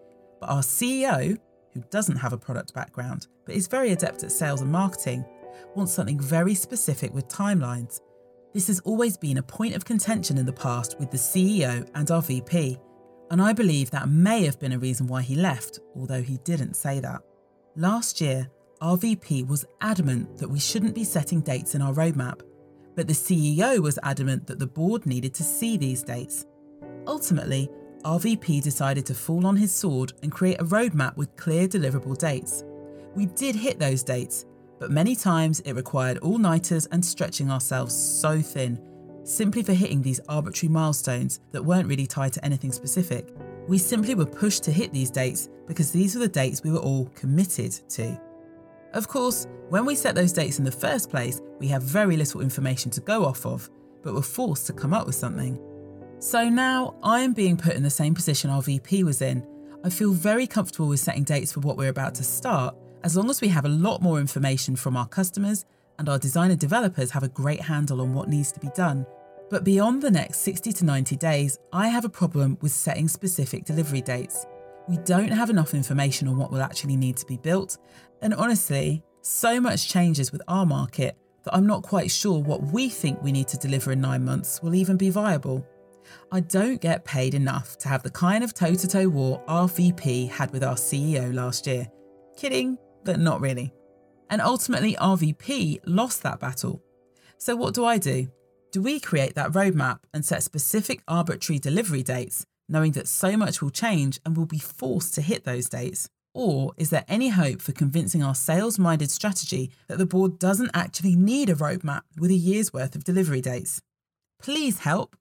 But 0.42 0.50
our 0.50 0.62
CEO, 0.62 1.38
who 1.72 1.84
doesn't 1.90 2.16
have 2.16 2.32
a 2.32 2.36
product 2.36 2.74
background 2.74 3.28
but 3.46 3.54
is 3.54 3.68
very 3.68 3.92
adept 3.92 4.24
at 4.24 4.32
sales 4.32 4.60
and 4.60 4.72
marketing, 4.72 5.24
wants 5.76 5.92
something 5.92 6.18
very 6.18 6.56
specific 6.56 7.14
with 7.14 7.28
timelines. 7.28 8.00
This 8.52 8.66
has 8.66 8.80
always 8.80 9.16
been 9.16 9.38
a 9.38 9.42
point 9.42 9.76
of 9.76 9.84
contention 9.84 10.38
in 10.38 10.44
the 10.44 10.52
past 10.52 10.98
with 10.98 11.12
the 11.12 11.16
CEO 11.16 11.88
and 11.94 12.10
our 12.10 12.22
VP, 12.22 12.76
and 13.30 13.40
I 13.40 13.52
believe 13.52 13.92
that 13.92 14.08
may 14.08 14.44
have 14.44 14.58
been 14.58 14.72
a 14.72 14.80
reason 14.80 15.06
why 15.06 15.22
he 15.22 15.36
left, 15.36 15.78
although 15.94 16.22
he 16.22 16.38
didn't 16.38 16.74
say 16.74 16.98
that. 16.98 17.22
Last 17.76 18.20
year, 18.20 18.50
our 18.80 18.96
VP 18.96 19.44
was 19.44 19.64
adamant 19.80 20.38
that 20.38 20.50
we 20.50 20.58
shouldn't 20.58 20.96
be 20.96 21.04
setting 21.04 21.40
dates 21.40 21.76
in 21.76 21.82
our 21.82 21.94
roadmap, 21.94 22.40
but 22.96 23.06
the 23.06 23.12
CEO 23.12 23.78
was 23.78 23.96
adamant 24.02 24.48
that 24.48 24.58
the 24.58 24.66
board 24.66 25.06
needed 25.06 25.34
to 25.34 25.44
see 25.44 25.76
these 25.76 26.02
dates. 26.02 26.46
Ultimately, 27.06 27.70
our 28.04 28.18
VP 28.18 28.60
decided 28.60 29.06
to 29.06 29.14
fall 29.14 29.46
on 29.46 29.56
his 29.56 29.72
sword 29.72 30.12
and 30.22 30.32
create 30.32 30.60
a 30.60 30.64
roadmap 30.64 31.16
with 31.16 31.36
clear 31.36 31.68
deliverable 31.68 32.18
dates. 32.18 32.64
We 33.14 33.26
did 33.26 33.54
hit 33.54 33.78
those 33.78 34.02
dates, 34.02 34.46
but 34.80 34.90
many 34.90 35.14
times 35.14 35.60
it 35.60 35.74
required 35.74 36.18
all 36.18 36.38
nighters 36.38 36.86
and 36.86 37.04
stretching 37.04 37.50
ourselves 37.50 37.94
so 37.94 38.40
thin, 38.40 38.80
simply 39.22 39.62
for 39.62 39.72
hitting 39.72 40.02
these 40.02 40.20
arbitrary 40.28 40.72
milestones 40.72 41.40
that 41.52 41.64
weren't 41.64 41.88
really 41.88 42.06
tied 42.06 42.32
to 42.32 42.44
anything 42.44 42.72
specific. 42.72 43.28
We 43.68 43.78
simply 43.78 44.16
were 44.16 44.26
pushed 44.26 44.64
to 44.64 44.72
hit 44.72 44.92
these 44.92 45.10
dates 45.10 45.48
because 45.66 45.92
these 45.92 46.14
were 46.14 46.22
the 46.22 46.28
dates 46.28 46.64
we 46.64 46.72
were 46.72 46.78
all 46.78 47.06
committed 47.14 47.72
to. 47.90 48.20
Of 48.94 49.06
course, 49.06 49.46
when 49.68 49.86
we 49.86 49.94
set 49.94 50.14
those 50.14 50.32
dates 50.32 50.58
in 50.58 50.64
the 50.64 50.72
first 50.72 51.08
place, 51.08 51.40
we 51.60 51.68
have 51.68 51.82
very 51.82 52.16
little 52.16 52.40
information 52.40 52.90
to 52.90 53.00
go 53.00 53.24
off 53.24 53.46
of, 53.46 53.70
but 54.02 54.14
were 54.14 54.22
forced 54.22 54.66
to 54.66 54.72
come 54.72 54.92
up 54.92 55.06
with 55.06 55.14
something. 55.14 55.58
So 56.22 56.48
now 56.48 56.94
I 57.02 57.22
am 57.22 57.32
being 57.32 57.56
put 57.56 57.74
in 57.74 57.82
the 57.82 57.90
same 57.90 58.14
position 58.14 58.48
our 58.48 58.62
VP 58.62 59.02
was 59.02 59.20
in. 59.22 59.44
I 59.82 59.90
feel 59.90 60.12
very 60.12 60.46
comfortable 60.46 60.86
with 60.86 61.00
setting 61.00 61.24
dates 61.24 61.50
for 61.50 61.58
what 61.58 61.76
we're 61.76 61.88
about 61.88 62.14
to 62.14 62.22
start, 62.22 62.76
as 63.02 63.16
long 63.16 63.28
as 63.28 63.40
we 63.40 63.48
have 63.48 63.64
a 63.64 63.68
lot 63.68 64.02
more 64.02 64.20
information 64.20 64.76
from 64.76 64.96
our 64.96 65.08
customers 65.08 65.64
and 65.98 66.08
our 66.08 66.20
designer 66.20 66.54
developers 66.54 67.10
have 67.10 67.24
a 67.24 67.28
great 67.28 67.60
handle 67.60 68.00
on 68.00 68.14
what 68.14 68.28
needs 68.28 68.52
to 68.52 68.60
be 68.60 68.68
done. 68.76 69.04
But 69.50 69.64
beyond 69.64 70.00
the 70.00 70.12
next 70.12 70.42
60 70.42 70.72
to 70.74 70.84
90 70.84 71.16
days, 71.16 71.58
I 71.72 71.88
have 71.88 72.04
a 72.04 72.08
problem 72.08 72.56
with 72.60 72.70
setting 72.70 73.08
specific 73.08 73.64
delivery 73.64 74.00
dates. 74.00 74.46
We 74.88 74.98
don't 74.98 75.32
have 75.32 75.50
enough 75.50 75.74
information 75.74 76.28
on 76.28 76.36
what 76.36 76.52
will 76.52 76.62
actually 76.62 76.96
need 76.96 77.16
to 77.16 77.26
be 77.26 77.36
built, 77.36 77.78
and 78.20 78.32
honestly, 78.32 79.02
so 79.22 79.60
much 79.60 79.88
changes 79.88 80.30
with 80.30 80.42
our 80.46 80.66
market 80.66 81.16
that 81.42 81.56
I'm 81.56 81.66
not 81.66 81.82
quite 81.82 82.12
sure 82.12 82.38
what 82.38 82.62
we 82.62 82.88
think 82.88 83.20
we 83.20 83.32
need 83.32 83.48
to 83.48 83.56
deliver 83.56 83.90
in 83.90 84.00
nine 84.00 84.24
months 84.24 84.62
will 84.62 84.76
even 84.76 84.96
be 84.96 85.10
viable. 85.10 85.66
I 86.30 86.40
don't 86.40 86.80
get 86.80 87.04
paid 87.04 87.34
enough 87.34 87.78
to 87.78 87.88
have 87.88 88.02
the 88.02 88.10
kind 88.10 88.42
of 88.42 88.54
toe 88.54 88.74
to 88.74 88.88
toe 88.88 89.08
war 89.08 89.42
our 89.48 89.68
VP 89.68 90.26
had 90.26 90.50
with 90.52 90.64
our 90.64 90.74
CEO 90.74 91.32
last 91.32 91.66
year. 91.66 91.88
Kidding, 92.36 92.78
but 93.04 93.20
not 93.20 93.40
really. 93.40 93.72
And 94.30 94.40
ultimately, 94.40 94.96
our 94.96 95.16
VP 95.16 95.80
lost 95.86 96.22
that 96.22 96.40
battle. 96.40 96.82
So, 97.38 97.56
what 97.56 97.74
do 97.74 97.84
I 97.84 97.98
do? 97.98 98.28
Do 98.70 98.80
we 98.80 99.00
create 99.00 99.34
that 99.34 99.52
roadmap 99.52 99.98
and 100.14 100.24
set 100.24 100.42
specific 100.42 101.02
arbitrary 101.06 101.58
delivery 101.58 102.02
dates, 102.02 102.46
knowing 102.68 102.92
that 102.92 103.08
so 103.08 103.36
much 103.36 103.60
will 103.60 103.70
change 103.70 104.18
and 104.24 104.36
we'll 104.36 104.46
be 104.46 104.58
forced 104.58 105.14
to 105.14 105.20
hit 105.20 105.44
those 105.44 105.68
dates? 105.68 106.08
Or 106.34 106.72
is 106.78 106.88
there 106.88 107.04
any 107.08 107.28
hope 107.28 107.60
for 107.60 107.72
convincing 107.72 108.22
our 108.22 108.34
sales 108.34 108.78
minded 108.78 109.10
strategy 109.10 109.70
that 109.88 109.98
the 109.98 110.06
board 110.06 110.38
doesn't 110.38 110.70
actually 110.72 111.14
need 111.14 111.50
a 111.50 111.54
roadmap 111.54 112.02
with 112.18 112.30
a 112.30 112.34
year's 112.34 112.72
worth 112.72 112.94
of 112.94 113.04
delivery 113.04 113.42
dates? 113.42 113.82
Please 114.40 114.78
help 114.78 115.14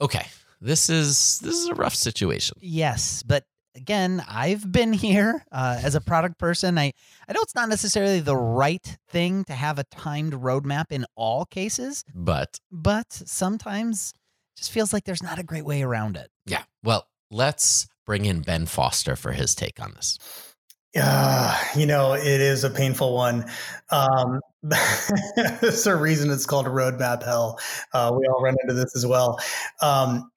okay, 0.00 0.26
this 0.60 0.90
is 0.90 1.38
this 1.40 1.54
is 1.54 1.68
a 1.68 1.74
rough 1.74 1.94
situation. 1.94 2.58
Yes, 2.60 3.22
but 3.22 3.44
again, 3.74 4.22
I've 4.28 4.70
been 4.70 4.92
here 4.92 5.44
uh, 5.52 5.80
as 5.82 5.94
a 5.94 6.00
product 6.00 6.38
person. 6.38 6.78
I 6.78 6.92
I 7.28 7.32
know 7.32 7.40
it's 7.42 7.54
not 7.54 7.68
necessarily 7.68 8.20
the 8.20 8.36
right 8.36 8.98
thing 9.08 9.44
to 9.44 9.52
have 9.52 9.78
a 9.78 9.84
timed 9.84 10.34
roadmap 10.34 10.86
in 10.90 11.06
all 11.14 11.44
cases, 11.46 12.04
but 12.14 12.58
but 12.70 13.12
sometimes 13.12 14.12
it 14.54 14.58
just 14.58 14.70
feels 14.70 14.92
like 14.92 15.04
there's 15.04 15.22
not 15.22 15.38
a 15.38 15.44
great 15.44 15.64
way 15.64 15.82
around 15.82 16.16
it. 16.16 16.30
Yeah. 16.46 16.62
Well, 16.82 17.06
let's 17.30 17.88
bring 18.06 18.24
in 18.24 18.40
Ben 18.40 18.66
Foster 18.66 19.16
for 19.16 19.32
his 19.32 19.54
take 19.54 19.80
on 19.80 19.92
this. 19.94 20.18
Yeah, 20.94 21.56
you 21.76 21.86
know, 21.86 22.14
it 22.14 22.26
is 22.26 22.64
a 22.64 22.70
painful 22.70 23.14
one. 23.14 23.44
Um, 23.90 24.40
there's 25.36 25.86
a 25.86 25.94
reason 25.94 26.30
it's 26.30 26.46
called 26.46 26.66
a 26.66 26.70
roadmap 26.70 27.24
hell. 27.24 27.58
Uh, 27.92 28.12
we 28.16 28.26
all 28.26 28.42
run 28.42 28.56
into 28.62 28.74
this 28.74 28.96
as 28.96 29.06
well. 29.06 29.38
Um, 29.80 30.30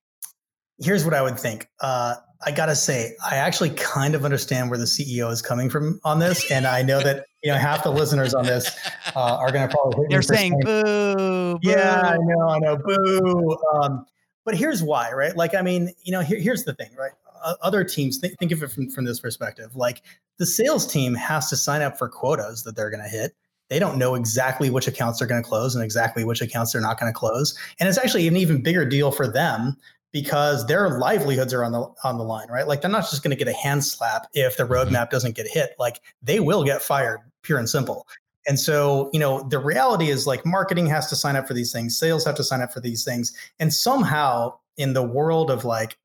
here's 0.80 1.06
what 1.06 1.14
I 1.14 1.22
would 1.22 1.40
think. 1.40 1.68
Uh, 1.82 2.16
I 2.46 2.52
gotta 2.52 2.76
say, 2.76 3.16
I 3.26 3.38
actually 3.38 3.72
kind 3.72 4.16
of 4.16 4.26
understand 4.26 4.70
where 4.70 4.78
the 4.78 4.86
CEO 4.86 5.32
is 5.32 5.42
coming 5.42 5.70
from 5.70 6.00
on 6.04 6.20
this, 6.20 6.52
and 6.52 6.68
I 6.68 6.82
know 6.82 7.00
that 7.00 7.26
you 7.42 7.52
know 7.52 7.58
half 7.58 7.84
the 7.84 7.92
listeners 7.92 8.34
on 8.34 8.46
this 8.46 8.70
uh, 9.16 9.38
are 9.38 9.52
going 9.52 9.68
to 9.68 9.74
probably. 9.74 10.08
They're 10.10 10.22
saying, 10.22 10.60
"Boo!" 10.62 11.58
boo. 11.58 11.60
Yeah, 11.64 12.02
I 12.04 12.18
know, 12.18 12.50
I 12.50 12.60
know, 12.60 12.78
boo. 12.78 13.58
Um, 13.74 14.06
but 14.46 14.56
here's 14.56 14.84
why, 14.84 15.12
right? 15.14 15.36
Like, 15.36 15.56
I 15.56 15.62
mean, 15.62 15.92
you 16.04 16.12
know, 16.12 16.22
here, 16.22 16.40
here's 16.40 16.64
the 16.66 16.74
thing, 16.74 16.90
right? 16.98 17.14
Other 17.62 17.84
teams 17.84 18.18
think, 18.18 18.38
think 18.40 18.52
of 18.52 18.64
it 18.64 18.72
from, 18.72 18.90
from 18.90 19.06
this 19.06 19.20
perspective 19.20 19.76
like 19.76 20.02
the 20.38 20.46
sales 20.46 20.86
team 20.86 21.14
has 21.14 21.50
to 21.50 21.56
sign 21.56 21.82
up 21.82 21.98
for 21.98 22.10
quotas 22.10 22.64
that 22.64 22.76
they're 22.76 22.90
going 22.90 23.04
to 23.04 23.10
hit 23.10 23.36
they 23.70 23.80
don't 23.80 23.98
know 23.98 24.16
exactly 24.16 24.70
which 24.70 24.88
accounts 24.88 25.20
they're 25.20 25.28
going 25.28 25.42
to 25.42 25.48
close 25.48 25.76
and 25.76 25.84
exactly 25.84 26.24
which 26.24 26.42
accounts 26.42 26.74
they're 26.74 26.82
not 26.82 27.00
going 27.00 27.12
to 27.12 27.18
close 27.18 27.58
and 27.80 27.88
it's 27.88 27.98
actually 27.98 28.28
an 28.28 28.38
even 28.38 28.62
bigger 28.62 28.86
deal 28.86 29.12
for 29.12 29.28
them 29.28 29.76
because 30.12 30.66
their 30.68 31.00
livelihoods 31.00 31.54
are 31.54 31.64
on 31.64 31.72
the 31.72 31.86
on 32.04 32.18
the 32.18 32.24
line 32.24 32.48
right 32.50 32.68
like 32.68 32.82
they're 32.82 32.92
not 32.92 33.10
just 33.10 33.24
going 33.24 33.36
to 33.36 33.44
get 33.44 33.48
a 33.48 33.58
hand 33.58 33.84
slap 33.84 34.28
if 34.34 34.58
the 34.58 34.64
mm-hmm. 34.64 34.74
roadmap 34.74 35.10
doesn't 35.10 35.36
get 35.36 35.48
hit 35.48 35.76
like 35.80 36.02
they 36.22 36.40
will 36.40 36.64
get 36.64 36.82
fired 36.82 37.20
pure 37.42 37.60
and 37.60 37.70
simple 37.70 38.08
and 38.48 38.60
so, 38.60 39.10
you 39.14 39.20
know, 39.20 39.44
the 39.44 39.60
reality 39.60 40.10
is 40.10 40.28
like 40.28 40.46
marketing 40.46 40.86
has 40.88 41.08
to 41.08 41.16
sign 41.16 41.36
up 41.36 41.48
for 41.48 41.54
these 41.54 41.72
things, 41.72 41.98
sales 41.98 42.26
have 42.26 42.36
to 42.36 42.44
sign 42.44 42.62
up 42.62 42.74
for 42.74 42.82
these 42.82 43.04
things. 43.04 43.34
And 43.60 43.74
somehow 43.74 44.58
in 44.78 44.94
the 44.94 45.04
world 45.04 45.50
of 45.50 45.66
like 45.66 45.98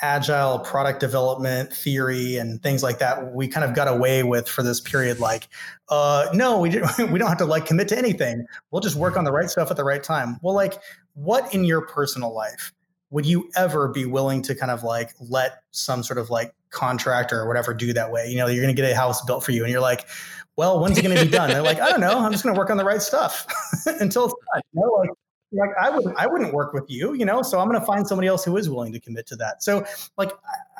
agile 0.00 0.58
product 0.60 1.00
development 1.00 1.72
theory 1.72 2.36
and 2.36 2.62
things 2.62 2.82
like 2.82 2.98
that 2.98 3.32
we 3.34 3.46
kind 3.46 3.64
of 3.64 3.74
got 3.74 3.88
away 3.88 4.22
with 4.22 4.48
for 4.48 4.62
this 4.62 4.80
period 4.80 5.20
like 5.20 5.48
uh, 5.90 6.26
no 6.32 6.58
we, 6.58 6.70
we 7.10 7.18
don't 7.18 7.28
have 7.28 7.38
to 7.38 7.44
like 7.44 7.66
commit 7.66 7.88
to 7.88 7.98
anything. 7.98 8.46
We'll 8.70 8.80
just 8.80 8.96
work 8.96 9.16
on 9.16 9.24
the 9.24 9.32
right 9.32 9.50
stuff 9.50 9.70
at 9.70 9.76
the 9.76 9.84
right 9.84 10.02
time. 10.02 10.38
Well 10.42 10.54
like 10.54 10.74
what 11.14 11.52
in 11.54 11.64
your 11.64 11.82
personal 11.82 12.34
life 12.34 12.72
would 13.10 13.26
you 13.26 13.50
ever 13.54 13.88
be 13.88 14.06
willing 14.06 14.40
to 14.42 14.54
kind 14.54 14.70
of 14.70 14.82
like 14.82 15.10
let 15.20 15.62
some 15.70 16.02
sort 16.02 16.18
of 16.18 16.30
like 16.30 16.54
contractor 16.70 17.38
or 17.38 17.46
whatever 17.46 17.74
do 17.74 17.92
that 17.92 18.10
way? 18.10 18.28
You 18.28 18.38
know 18.38 18.46
you're 18.46 18.62
going 18.62 18.74
to 18.74 18.80
get 18.80 18.90
a 18.90 18.96
house 18.96 19.22
built 19.24 19.44
for 19.44 19.52
you 19.52 19.62
and 19.62 19.70
you're 19.70 19.82
like 19.82 20.08
well 20.56 20.80
when's 20.80 20.98
it 20.98 21.02
going 21.02 21.16
to 21.16 21.24
be 21.24 21.30
done? 21.30 21.50
They're 21.50 21.62
like 21.62 21.80
i 21.80 21.90
don't 21.90 22.00
know. 22.00 22.18
I'm 22.18 22.32
just 22.32 22.42
going 22.42 22.54
to 22.54 22.58
work 22.58 22.70
on 22.70 22.76
the 22.76 22.84
right 22.84 23.02
stuff. 23.02 23.46
Until 23.86 24.24
it's 24.24 24.34
done 24.54 24.62
you 24.72 24.80
know 24.80 24.92
like 24.92 25.10
like 25.52 25.70
I 25.80 25.90
wouldn't 25.90 26.16
I 26.16 26.26
wouldn't 26.26 26.52
work 26.52 26.72
with 26.72 26.84
you, 26.88 27.14
you 27.14 27.24
know. 27.24 27.42
So 27.42 27.60
I'm 27.60 27.68
going 27.68 27.80
to 27.80 27.86
find 27.86 28.06
somebody 28.06 28.28
else 28.28 28.44
who 28.44 28.56
is 28.56 28.68
willing 28.68 28.92
to 28.92 29.00
commit 29.00 29.26
to 29.28 29.36
that. 29.36 29.62
So 29.62 29.84
like 30.16 30.32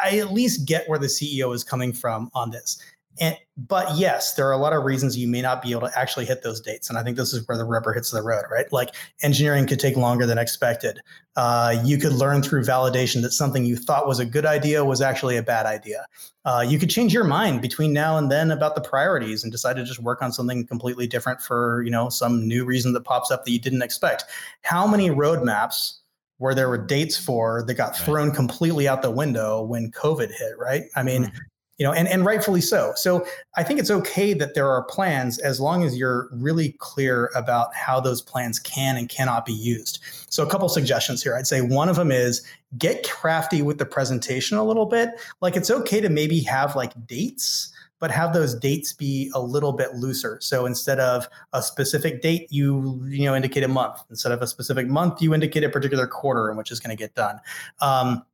I 0.02 0.18
at 0.18 0.32
least 0.32 0.66
get 0.66 0.88
where 0.88 0.98
the 0.98 1.06
CEO 1.06 1.54
is 1.54 1.64
coming 1.64 1.92
from 1.92 2.30
on 2.34 2.50
this. 2.50 2.82
And, 3.20 3.36
but 3.56 3.96
yes, 3.96 4.34
there 4.34 4.48
are 4.48 4.52
a 4.52 4.56
lot 4.56 4.72
of 4.72 4.84
reasons 4.84 5.18
you 5.18 5.28
may 5.28 5.42
not 5.42 5.60
be 5.60 5.72
able 5.72 5.82
to 5.82 5.98
actually 5.98 6.24
hit 6.24 6.42
those 6.42 6.60
dates. 6.60 6.88
And 6.88 6.98
I 6.98 7.02
think 7.02 7.16
this 7.16 7.34
is 7.34 7.46
where 7.46 7.58
the 7.58 7.64
rubber 7.64 7.92
hits 7.92 8.10
the 8.10 8.22
road, 8.22 8.44
right? 8.50 8.70
Like 8.72 8.94
engineering 9.22 9.66
could 9.66 9.78
take 9.78 9.96
longer 9.96 10.24
than 10.24 10.38
expected. 10.38 10.98
Uh, 11.36 11.76
you 11.84 11.98
could 11.98 12.12
learn 12.12 12.42
through 12.42 12.62
validation 12.62 13.20
that 13.22 13.32
something 13.32 13.64
you 13.64 13.76
thought 13.76 14.06
was 14.06 14.18
a 14.18 14.24
good 14.24 14.46
idea 14.46 14.84
was 14.84 15.02
actually 15.02 15.36
a 15.36 15.42
bad 15.42 15.66
idea. 15.66 16.06
Uh, 16.44 16.64
you 16.66 16.78
could 16.78 16.88
change 16.88 17.12
your 17.12 17.24
mind 17.24 17.60
between 17.60 17.92
now 17.92 18.16
and 18.16 18.30
then 18.30 18.50
about 18.50 18.74
the 18.74 18.80
priorities 18.80 19.42
and 19.42 19.52
decide 19.52 19.76
to 19.76 19.84
just 19.84 20.00
work 20.00 20.22
on 20.22 20.32
something 20.32 20.66
completely 20.66 21.06
different 21.06 21.40
for, 21.42 21.82
you 21.82 21.90
know, 21.90 22.08
some 22.08 22.48
new 22.48 22.64
reason 22.64 22.94
that 22.94 23.04
pops 23.04 23.30
up 23.30 23.44
that 23.44 23.50
you 23.50 23.60
didn't 23.60 23.82
expect. 23.82 24.24
How 24.62 24.86
many 24.86 25.10
roadmaps 25.10 25.98
where 26.38 26.54
there 26.54 26.68
were 26.68 26.78
dates 26.78 27.16
for 27.16 27.62
that 27.62 27.74
got 27.74 27.92
right. 27.92 28.00
thrown 28.00 28.32
completely 28.32 28.88
out 28.88 29.02
the 29.02 29.10
window 29.10 29.62
when 29.62 29.92
COVID 29.92 30.28
hit, 30.28 30.58
right? 30.58 30.84
I 30.96 31.02
mean, 31.02 31.24
mm-hmm 31.24 31.38
you 31.78 31.86
know, 31.86 31.92
and, 31.92 32.06
and 32.06 32.24
rightfully 32.24 32.60
so. 32.60 32.92
So 32.96 33.26
I 33.56 33.62
think 33.62 33.80
it's 33.80 33.90
okay 33.90 34.34
that 34.34 34.54
there 34.54 34.68
are 34.68 34.84
plans 34.84 35.38
as 35.38 35.60
long 35.60 35.82
as 35.84 35.96
you're 35.96 36.28
really 36.32 36.76
clear 36.78 37.30
about 37.34 37.74
how 37.74 37.98
those 37.98 38.20
plans 38.22 38.58
can 38.58 38.96
and 38.96 39.08
cannot 39.08 39.46
be 39.46 39.52
used. 39.52 39.98
So 40.28 40.46
a 40.46 40.50
couple 40.50 40.68
suggestions 40.68 41.22
here. 41.22 41.36
I'd 41.36 41.46
say 41.46 41.60
one 41.60 41.88
of 41.88 41.96
them 41.96 42.12
is 42.12 42.42
get 42.78 43.08
crafty 43.08 43.62
with 43.62 43.78
the 43.78 43.86
presentation 43.86 44.58
a 44.58 44.64
little 44.64 44.86
bit. 44.86 45.10
Like 45.40 45.56
it's 45.56 45.70
okay 45.70 46.00
to 46.00 46.08
maybe 46.08 46.40
have 46.40 46.76
like 46.76 46.92
dates 47.06 47.72
but 48.02 48.10
have 48.10 48.32
those 48.32 48.52
dates 48.52 48.92
be 48.92 49.30
a 49.32 49.40
little 49.40 49.72
bit 49.72 49.94
looser. 49.94 50.36
So 50.40 50.66
instead 50.66 50.98
of 50.98 51.28
a 51.52 51.62
specific 51.62 52.20
date, 52.20 52.48
you 52.50 53.00
you 53.08 53.26
know 53.26 53.36
indicate 53.36 53.62
a 53.62 53.68
month. 53.68 53.96
Instead 54.10 54.32
of 54.32 54.42
a 54.42 54.48
specific 54.48 54.88
month, 54.88 55.22
you 55.22 55.32
indicate 55.32 55.62
a 55.62 55.68
particular 55.68 56.08
quarter 56.08 56.50
in 56.50 56.56
which 56.56 56.72
is 56.72 56.80
going 56.80 56.90
to 56.90 57.00
get 57.00 57.14
done. 57.14 57.38
Um, 57.80 58.24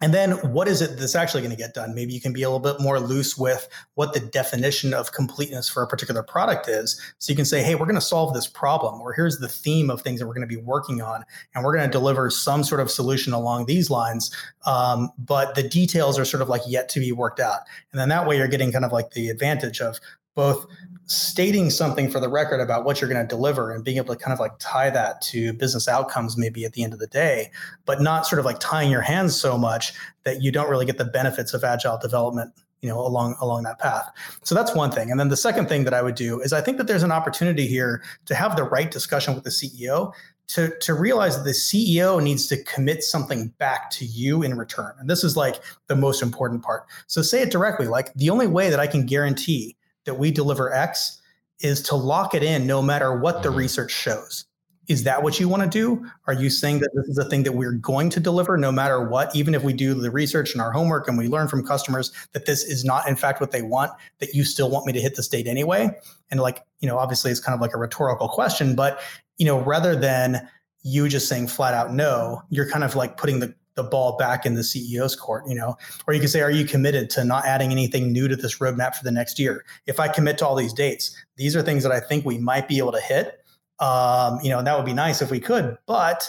and 0.00 0.14
then 0.14 0.32
what 0.52 0.68
is 0.68 0.80
it 0.80 0.98
that's 0.98 1.16
actually 1.16 1.40
going 1.40 1.50
to 1.50 1.56
get 1.56 1.74
done? 1.74 1.94
Maybe 1.94 2.12
you 2.12 2.20
can 2.20 2.32
be 2.32 2.42
a 2.42 2.50
little 2.50 2.60
bit 2.60 2.80
more 2.80 3.00
loose 3.00 3.36
with 3.36 3.68
what 3.94 4.14
the 4.14 4.20
definition 4.20 4.94
of 4.94 5.12
completeness 5.12 5.68
for 5.68 5.82
a 5.82 5.86
particular 5.88 6.22
product 6.22 6.68
is. 6.68 7.00
So 7.18 7.32
you 7.32 7.36
can 7.36 7.44
say, 7.44 7.62
hey, 7.62 7.74
we're 7.74 7.86
going 7.86 7.96
to 7.96 8.00
solve 8.00 8.34
this 8.34 8.46
problem, 8.46 9.00
or 9.00 9.12
here's 9.12 9.38
the 9.38 9.48
theme 9.48 9.90
of 9.90 10.02
things 10.02 10.20
that 10.20 10.26
we're 10.26 10.34
going 10.34 10.48
to 10.48 10.54
be 10.54 10.60
working 10.60 11.02
on, 11.02 11.24
and 11.54 11.64
we're 11.64 11.76
going 11.76 11.88
to 11.88 11.92
deliver 11.92 12.30
some 12.30 12.62
sort 12.62 12.80
of 12.80 12.90
solution 12.90 13.32
along 13.32 13.66
these 13.66 13.90
lines. 13.90 14.34
Um, 14.66 15.10
but 15.18 15.54
the 15.54 15.68
details 15.68 16.18
are 16.18 16.24
sort 16.24 16.42
of 16.42 16.48
like 16.48 16.62
yet 16.66 16.88
to 16.90 17.00
be 17.00 17.10
worked 17.10 17.40
out. 17.40 17.60
And 17.92 18.00
then 18.00 18.08
that 18.10 18.26
way 18.26 18.36
you're 18.36 18.48
getting 18.48 18.70
kind 18.70 18.84
of 18.84 18.92
like 18.92 19.12
the 19.12 19.28
advantage 19.30 19.80
of 19.80 19.98
both 20.38 20.68
stating 21.06 21.68
something 21.68 22.08
for 22.08 22.20
the 22.20 22.28
record 22.28 22.60
about 22.60 22.84
what 22.84 23.00
you're 23.00 23.10
going 23.10 23.20
to 23.20 23.26
deliver 23.26 23.72
and 23.72 23.82
being 23.82 23.96
able 23.96 24.14
to 24.14 24.20
kind 24.22 24.32
of 24.32 24.38
like 24.38 24.52
tie 24.60 24.88
that 24.88 25.20
to 25.20 25.52
business 25.54 25.88
outcomes 25.88 26.36
maybe 26.38 26.64
at 26.64 26.74
the 26.74 26.84
end 26.84 26.92
of 26.92 27.00
the 27.00 27.08
day 27.08 27.50
but 27.86 28.00
not 28.00 28.24
sort 28.24 28.38
of 28.38 28.44
like 28.44 28.60
tying 28.60 28.88
your 28.88 29.00
hands 29.00 29.38
so 29.38 29.58
much 29.58 29.92
that 30.22 30.40
you 30.40 30.52
don't 30.52 30.70
really 30.70 30.86
get 30.86 30.96
the 30.96 31.04
benefits 31.04 31.54
of 31.54 31.64
agile 31.64 31.98
development 31.98 32.52
you 32.82 32.88
know 32.88 33.00
along 33.00 33.34
along 33.40 33.64
that 33.64 33.80
path 33.80 34.08
so 34.44 34.54
that's 34.54 34.76
one 34.76 34.92
thing 34.92 35.10
and 35.10 35.18
then 35.18 35.28
the 35.28 35.36
second 35.36 35.68
thing 35.68 35.82
that 35.82 35.92
i 35.92 36.02
would 36.02 36.14
do 36.14 36.40
is 36.40 36.52
i 36.52 36.60
think 36.60 36.78
that 36.78 36.86
there's 36.86 37.02
an 37.02 37.10
opportunity 37.10 37.66
here 37.66 38.00
to 38.24 38.34
have 38.36 38.54
the 38.54 38.62
right 38.62 38.92
discussion 38.92 39.34
with 39.34 39.42
the 39.42 39.50
ceo 39.50 40.12
to, 40.46 40.74
to 40.78 40.94
realize 40.94 41.36
that 41.36 41.44
the 41.44 41.50
CEO 41.50 42.22
needs 42.22 42.46
to 42.46 42.62
commit 42.64 43.02
something 43.02 43.48
back 43.58 43.90
to 43.90 44.06
you 44.06 44.42
in 44.42 44.56
return. 44.56 44.94
And 44.98 45.08
this 45.08 45.22
is 45.22 45.36
like 45.36 45.56
the 45.88 45.94
most 45.94 46.22
important 46.22 46.62
part. 46.62 46.86
So 47.06 47.20
say 47.20 47.42
it 47.42 47.50
directly 47.50 47.86
like 47.86 48.14
the 48.14 48.30
only 48.30 48.46
way 48.46 48.70
that 48.70 48.80
I 48.80 48.86
can 48.86 49.04
guarantee 49.04 49.76
that 50.08 50.14
we 50.14 50.30
deliver 50.30 50.72
X 50.72 51.20
is 51.60 51.82
to 51.82 51.94
lock 51.94 52.34
it 52.34 52.42
in 52.42 52.66
no 52.66 52.80
matter 52.80 53.14
what 53.14 53.42
the 53.42 53.50
mm-hmm. 53.50 53.58
research 53.58 53.92
shows. 53.92 54.46
Is 54.88 55.04
that 55.04 55.22
what 55.22 55.38
you 55.38 55.50
want 55.50 55.62
to 55.62 55.68
do? 55.68 56.02
Are 56.26 56.32
you 56.32 56.48
saying 56.48 56.78
that 56.78 56.88
this 56.94 57.08
is 57.08 57.18
a 57.18 57.28
thing 57.28 57.42
that 57.42 57.52
we're 57.52 57.72
going 57.72 58.08
to 58.08 58.20
deliver 58.20 58.56
no 58.56 58.72
matter 58.72 59.06
what, 59.06 59.36
even 59.36 59.54
if 59.54 59.62
we 59.62 59.74
do 59.74 59.92
the 59.92 60.10
research 60.10 60.52
and 60.54 60.62
our 60.62 60.72
homework 60.72 61.08
and 61.08 61.18
we 61.18 61.28
learn 61.28 61.46
from 61.46 61.62
customers 61.62 62.10
that 62.32 62.46
this 62.46 62.64
is 62.64 62.86
not, 62.86 63.06
in 63.06 63.16
fact, 63.16 63.38
what 63.38 63.50
they 63.50 63.60
want, 63.60 63.92
that 64.20 64.32
you 64.32 64.44
still 64.44 64.70
want 64.70 64.86
me 64.86 64.94
to 64.94 65.00
hit 65.00 65.14
this 65.14 65.28
date 65.28 65.46
anyway? 65.46 65.90
And 66.30 66.40
like, 66.40 66.64
you 66.80 66.88
know, 66.88 66.96
obviously 66.96 67.30
it's 67.30 67.38
kind 67.38 67.54
of 67.54 67.60
like 67.60 67.74
a 67.74 67.78
rhetorical 67.78 68.30
question, 68.30 68.74
but, 68.74 68.98
you 69.36 69.44
know, 69.44 69.60
rather 69.60 69.94
than 69.94 70.48
you 70.82 71.06
just 71.06 71.28
saying 71.28 71.48
flat 71.48 71.74
out 71.74 71.92
no, 71.92 72.40
you're 72.48 72.70
kind 72.70 72.82
of 72.82 72.96
like 72.96 73.18
putting 73.18 73.40
the 73.40 73.54
the 73.78 73.84
ball 73.84 74.16
back 74.16 74.44
in 74.44 74.54
the 74.54 74.60
CEO's 74.60 75.16
court, 75.16 75.44
you 75.48 75.54
know, 75.54 75.76
or 76.06 76.12
you 76.12 76.20
can 76.20 76.28
say, 76.28 76.42
are 76.42 76.50
you 76.50 76.66
committed 76.66 77.08
to 77.10 77.24
not 77.24 77.46
adding 77.46 77.70
anything 77.70 78.12
new 78.12 78.28
to 78.28 78.36
this 78.36 78.58
roadmap 78.58 78.96
for 78.96 79.04
the 79.04 79.12
next 79.12 79.38
year? 79.38 79.64
If 79.86 79.98
I 80.00 80.08
commit 80.08 80.36
to 80.38 80.46
all 80.46 80.56
these 80.56 80.74
dates, 80.74 81.16
these 81.36 81.56
are 81.56 81.62
things 81.62 81.84
that 81.84 81.92
I 81.92 82.00
think 82.00 82.24
we 82.24 82.36
might 82.36 82.68
be 82.68 82.78
able 82.78 82.92
to 82.92 83.00
hit. 83.00 83.40
Um, 83.78 84.40
you 84.42 84.50
know, 84.50 84.60
that 84.62 84.76
would 84.76 84.84
be 84.84 84.92
nice 84.92 85.22
if 85.22 85.30
we 85.30 85.38
could, 85.38 85.78
but 85.86 86.28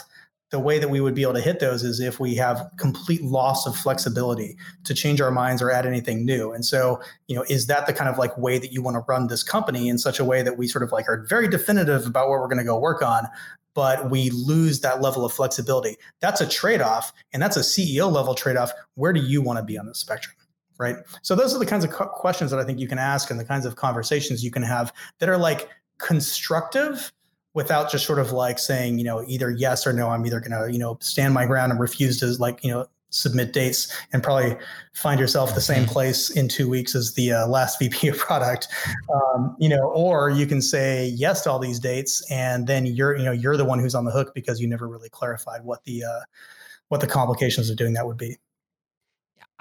the 0.50 0.58
way 0.58 0.78
that 0.78 0.88
we 0.88 1.00
would 1.00 1.14
be 1.14 1.22
able 1.22 1.34
to 1.34 1.40
hit 1.40 1.60
those 1.60 1.84
is 1.84 2.00
if 2.00 2.18
we 2.18 2.34
have 2.34 2.70
complete 2.76 3.22
loss 3.22 3.66
of 3.66 3.76
flexibility 3.76 4.56
to 4.84 4.94
change 4.94 5.20
our 5.20 5.30
minds 5.30 5.62
or 5.62 5.70
add 5.70 5.86
anything 5.86 6.24
new. 6.24 6.52
And 6.52 6.64
so, 6.64 7.00
you 7.28 7.36
know, 7.36 7.44
is 7.48 7.68
that 7.68 7.86
the 7.86 7.92
kind 7.92 8.10
of 8.10 8.18
like 8.18 8.36
way 8.36 8.58
that 8.58 8.72
you 8.72 8.82
want 8.82 8.96
to 8.96 9.04
run 9.08 9.28
this 9.28 9.44
company 9.44 9.88
in 9.88 9.96
such 9.96 10.18
a 10.18 10.24
way 10.24 10.42
that 10.42 10.58
we 10.58 10.66
sort 10.66 10.82
of 10.82 10.90
like 10.90 11.08
are 11.08 11.24
very 11.28 11.48
definitive 11.48 12.06
about 12.06 12.28
what 12.28 12.40
we're 12.40 12.48
going 12.48 12.58
to 12.58 12.64
go 12.64 12.78
work 12.78 13.00
on, 13.00 13.28
but 13.74 14.10
we 14.10 14.30
lose 14.30 14.80
that 14.80 15.00
level 15.00 15.24
of 15.24 15.32
flexibility. 15.32 15.96
That's 16.20 16.40
a 16.40 16.48
trade 16.48 16.80
off, 16.80 17.12
and 17.32 17.42
that's 17.42 17.56
a 17.56 17.60
CEO 17.60 18.10
level 18.10 18.34
trade 18.34 18.56
off. 18.56 18.72
Where 18.94 19.12
do 19.12 19.20
you 19.20 19.42
want 19.42 19.58
to 19.58 19.64
be 19.64 19.78
on 19.78 19.86
the 19.86 19.94
spectrum? 19.94 20.36
Right. 20.78 20.96
So, 21.20 21.34
those 21.34 21.54
are 21.54 21.58
the 21.58 21.66
kinds 21.66 21.84
of 21.84 21.90
questions 21.90 22.50
that 22.50 22.58
I 22.58 22.64
think 22.64 22.78
you 22.78 22.88
can 22.88 22.98
ask 22.98 23.30
and 23.30 23.38
the 23.38 23.44
kinds 23.44 23.66
of 23.66 23.76
conversations 23.76 24.42
you 24.42 24.50
can 24.50 24.62
have 24.62 24.92
that 25.18 25.28
are 25.28 25.36
like 25.36 25.68
constructive 25.98 27.12
without 27.52 27.90
just 27.90 28.06
sort 28.06 28.18
of 28.18 28.32
like 28.32 28.58
saying, 28.58 28.98
you 28.98 29.04
know, 29.04 29.24
either 29.26 29.50
yes 29.50 29.86
or 29.86 29.92
no, 29.92 30.08
I'm 30.08 30.24
either 30.24 30.40
going 30.40 30.52
to, 30.52 30.72
you 30.72 30.78
know, 30.78 30.96
stand 31.00 31.34
my 31.34 31.46
ground 31.46 31.72
and 31.72 31.80
refuse 31.80 32.18
to 32.20 32.26
like, 32.40 32.64
you 32.64 32.70
know, 32.70 32.86
submit 33.10 33.52
dates 33.52 33.92
and 34.12 34.22
probably 34.22 34.56
find 34.94 35.20
yourself 35.20 35.54
the 35.54 35.60
same 35.60 35.82
mm-hmm. 35.82 35.92
place 35.92 36.30
in 36.30 36.48
two 36.48 36.68
weeks 36.68 36.94
as 36.94 37.12
the 37.14 37.32
uh, 37.32 37.46
last 37.46 37.78
VP 37.78 38.08
of 38.08 38.18
product, 38.28 38.68
um, 39.12 39.56
you 39.58 39.68
know, 39.68 39.90
or 39.90 40.30
you 40.30 40.46
can 40.46 40.62
say 40.62 41.08
yes 41.08 41.42
to 41.42 41.50
all 41.50 41.58
these 41.58 41.78
dates, 41.78 42.28
and 42.30 42.66
then 42.66 42.86
you're, 42.86 43.16
you 43.16 43.24
know, 43.24 43.32
you're 43.32 43.56
the 43.56 43.64
one 43.64 43.78
who's 43.78 43.94
on 43.94 44.04
the 44.04 44.10
hook 44.10 44.32
because 44.34 44.60
you 44.60 44.68
never 44.68 44.88
really 44.88 45.08
clarified 45.10 45.62
what 45.64 45.84
the 45.84 46.04
uh, 46.04 46.20
what 46.88 47.00
the 47.00 47.06
complications 47.06 47.70
of 47.70 47.76
doing 47.76 47.92
that 47.94 48.06
would 48.06 48.16
be. 48.16 48.36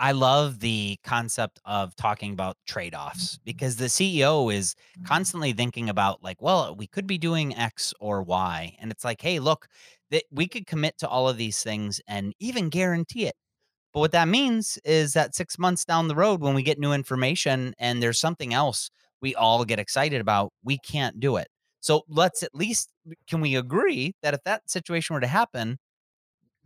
I 0.01 0.13
love 0.13 0.61
the 0.61 0.97
concept 1.03 1.59
of 1.65 1.93
talking 1.97 2.31
about 2.31 2.55
trade 2.65 2.95
offs 2.95 3.37
because 3.43 3.75
the 3.75 3.87
CEO 3.87 4.51
is 4.53 4.73
constantly 5.05 5.51
thinking 5.51 5.89
about, 5.89 6.23
like, 6.23 6.41
well, 6.41 6.73
we 6.73 6.87
could 6.87 7.05
be 7.05 7.17
doing 7.17 7.53
X 7.53 7.93
or 7.99 8.23
Y. 8.23 8.77
And 8.79 8.91
it's 8.91 9.03
like, 9.03 9.21
hey, 9.21 9.39
look, 9.39 9.67
that 10.11 10.23
we 10.31 10.47
could 10.47 10.67
commit 10.67 10.97
to 10.99 11.07
all 11.07 11.29
of 11.29 11.37
these 11.37 11.61
things 11.61 12.01
and 12.07 12.33
even 12.39 12.69
guarantee 12.69 13.25
it. 13.27 13.35
But 13.93 14.01
what 14.01 14.11
that 14.11 14.27
means 14.27 14.77
is 14.85 15.13
that 15.13 15.35
six 15.35 15.57
months 15.57 15.85
down 15.85 16.07
the 16.07 16.15
road, 16.15 16.41
when 16.41 16.53
we 16.53 16.63
get 16.63 16.79
new 16.79 16.93
information 16.93 17.73
and 17.79 18.01
there's 18.01 18.19
something 18.19 18.53
else 18.53 18.89
we 19.21 19.35
all 19.35 19.65
get 19.65 19.79
excited 19.79 20.21
about, 20.21 20.51
we 20.63 20.77
can't 20.77 21.19
do 21.19 21.37
it. 21.37 21.47
So 21.81 22.03
let's 22.07 22.43
at 22.43 22.53
least 22.53 22.89
uh, 23.09 23.13
can 23.27 23.41
we 23.41 23.55
agree 23.55 24.13
that 24.21 24.33
if 24.33 24.43
that 24.43 24.69
situation 24.69 25.13
were 25.13 25.21
to 25.21 25.27
happen, 25.27 25.77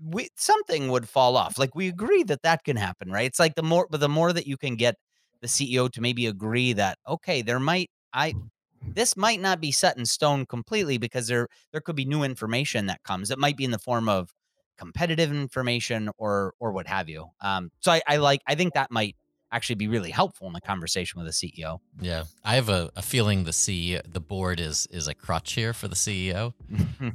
we 0.03 0.29
something 0.35 0.89
would 0.89 1.07
fall 1.07 1.37
off. 1.37 1.57
Like 1.57 1.75
we 1.75 1.87
agree 1.87 2.23
that 2.23 2.41
that 2.43 2.63
can 2.63 2.77
happen, 2.77 3.11
right? 3.11 3.25
It's 3.25 3.39
like 3.39 3.55
the 3.55 3.63
more, 3.63 3.87
but 3.89 3.99
the 3.99 4.09
more 4.09 4.33
that 4.33 4.47
you 4.47 4.57
can 4.57 4.75
get 4.75 4.95
the 5.41 5.47
CEO 5.47 5.91
to 5.91 6.01
maybe 6.01 6.25
agree 6.27 6.73
that 6.73 6.97
okay, 7.07 7.41
there 7.41 7.59
might 7.59 7.89
I 8.13 8.33
this 8.87 9.15
might 9.17 9.39
not 9.39 9.61
be 9.61 9.71
set 9.71 9.97
in 9.97 10.05
stone 10.05 10.45
completely 10.45 10.97
because 10.97 11.27
there 11.27 11.47
there 11.71 11.81
could 11.81 11.95
be 11.95 12.05
new 12.05 12.23
information 12.23 12.87
that 12.87 13.03
comes. 13.03 13.31
It 13.31 13.39
might 13.39 13.57
be 13.57 13.63
in 13.63 13.71
the 13.71 13.79
form 13.79 14.09
of 14.09 14.33
competitive 14.77 15.31
information 15.31 16.09
or 16.17 16.53
or 16.59 16.71
what 16.71 16.87
have 16.87 17.09
you. 17.09 17.27
Um, 17.41 17.71
so 17.79 17.91
I, 17.91 18.01
I 18.07 18.17
like 18.17 18.41
I 18.47 18.55
think 18.55 18.73
that 18.73 18.91
might 18.91 19.15
actually 19.53 19.75
be 19.75 19.87
really 19.87 20.09
helpful 20.09 20.47
in 20.47 20.53
the 20.53 20.61
conversation 20.61 21.21
with 21.21 21.27
the 21.27 21.31
CEO. 21.31 21.79
Yeah, 22.01 22.23
I 22.43 22.55
have 22.55 22.69
a, 22.69 22.89
a 22.95 23.01
feeling 23.03 23.43
the 23.43 23.51
CEO, 23.51 24.01
the 24.11 24.19
board 24.19 24.59
is 24.59 24.87
is 24.91 25.07
a 25.07 25.13
crutch 25.13 25.53
here 25.53 25.73
for 25.73 25.87
the 25.87 25.95
CEO, 25.95 26.53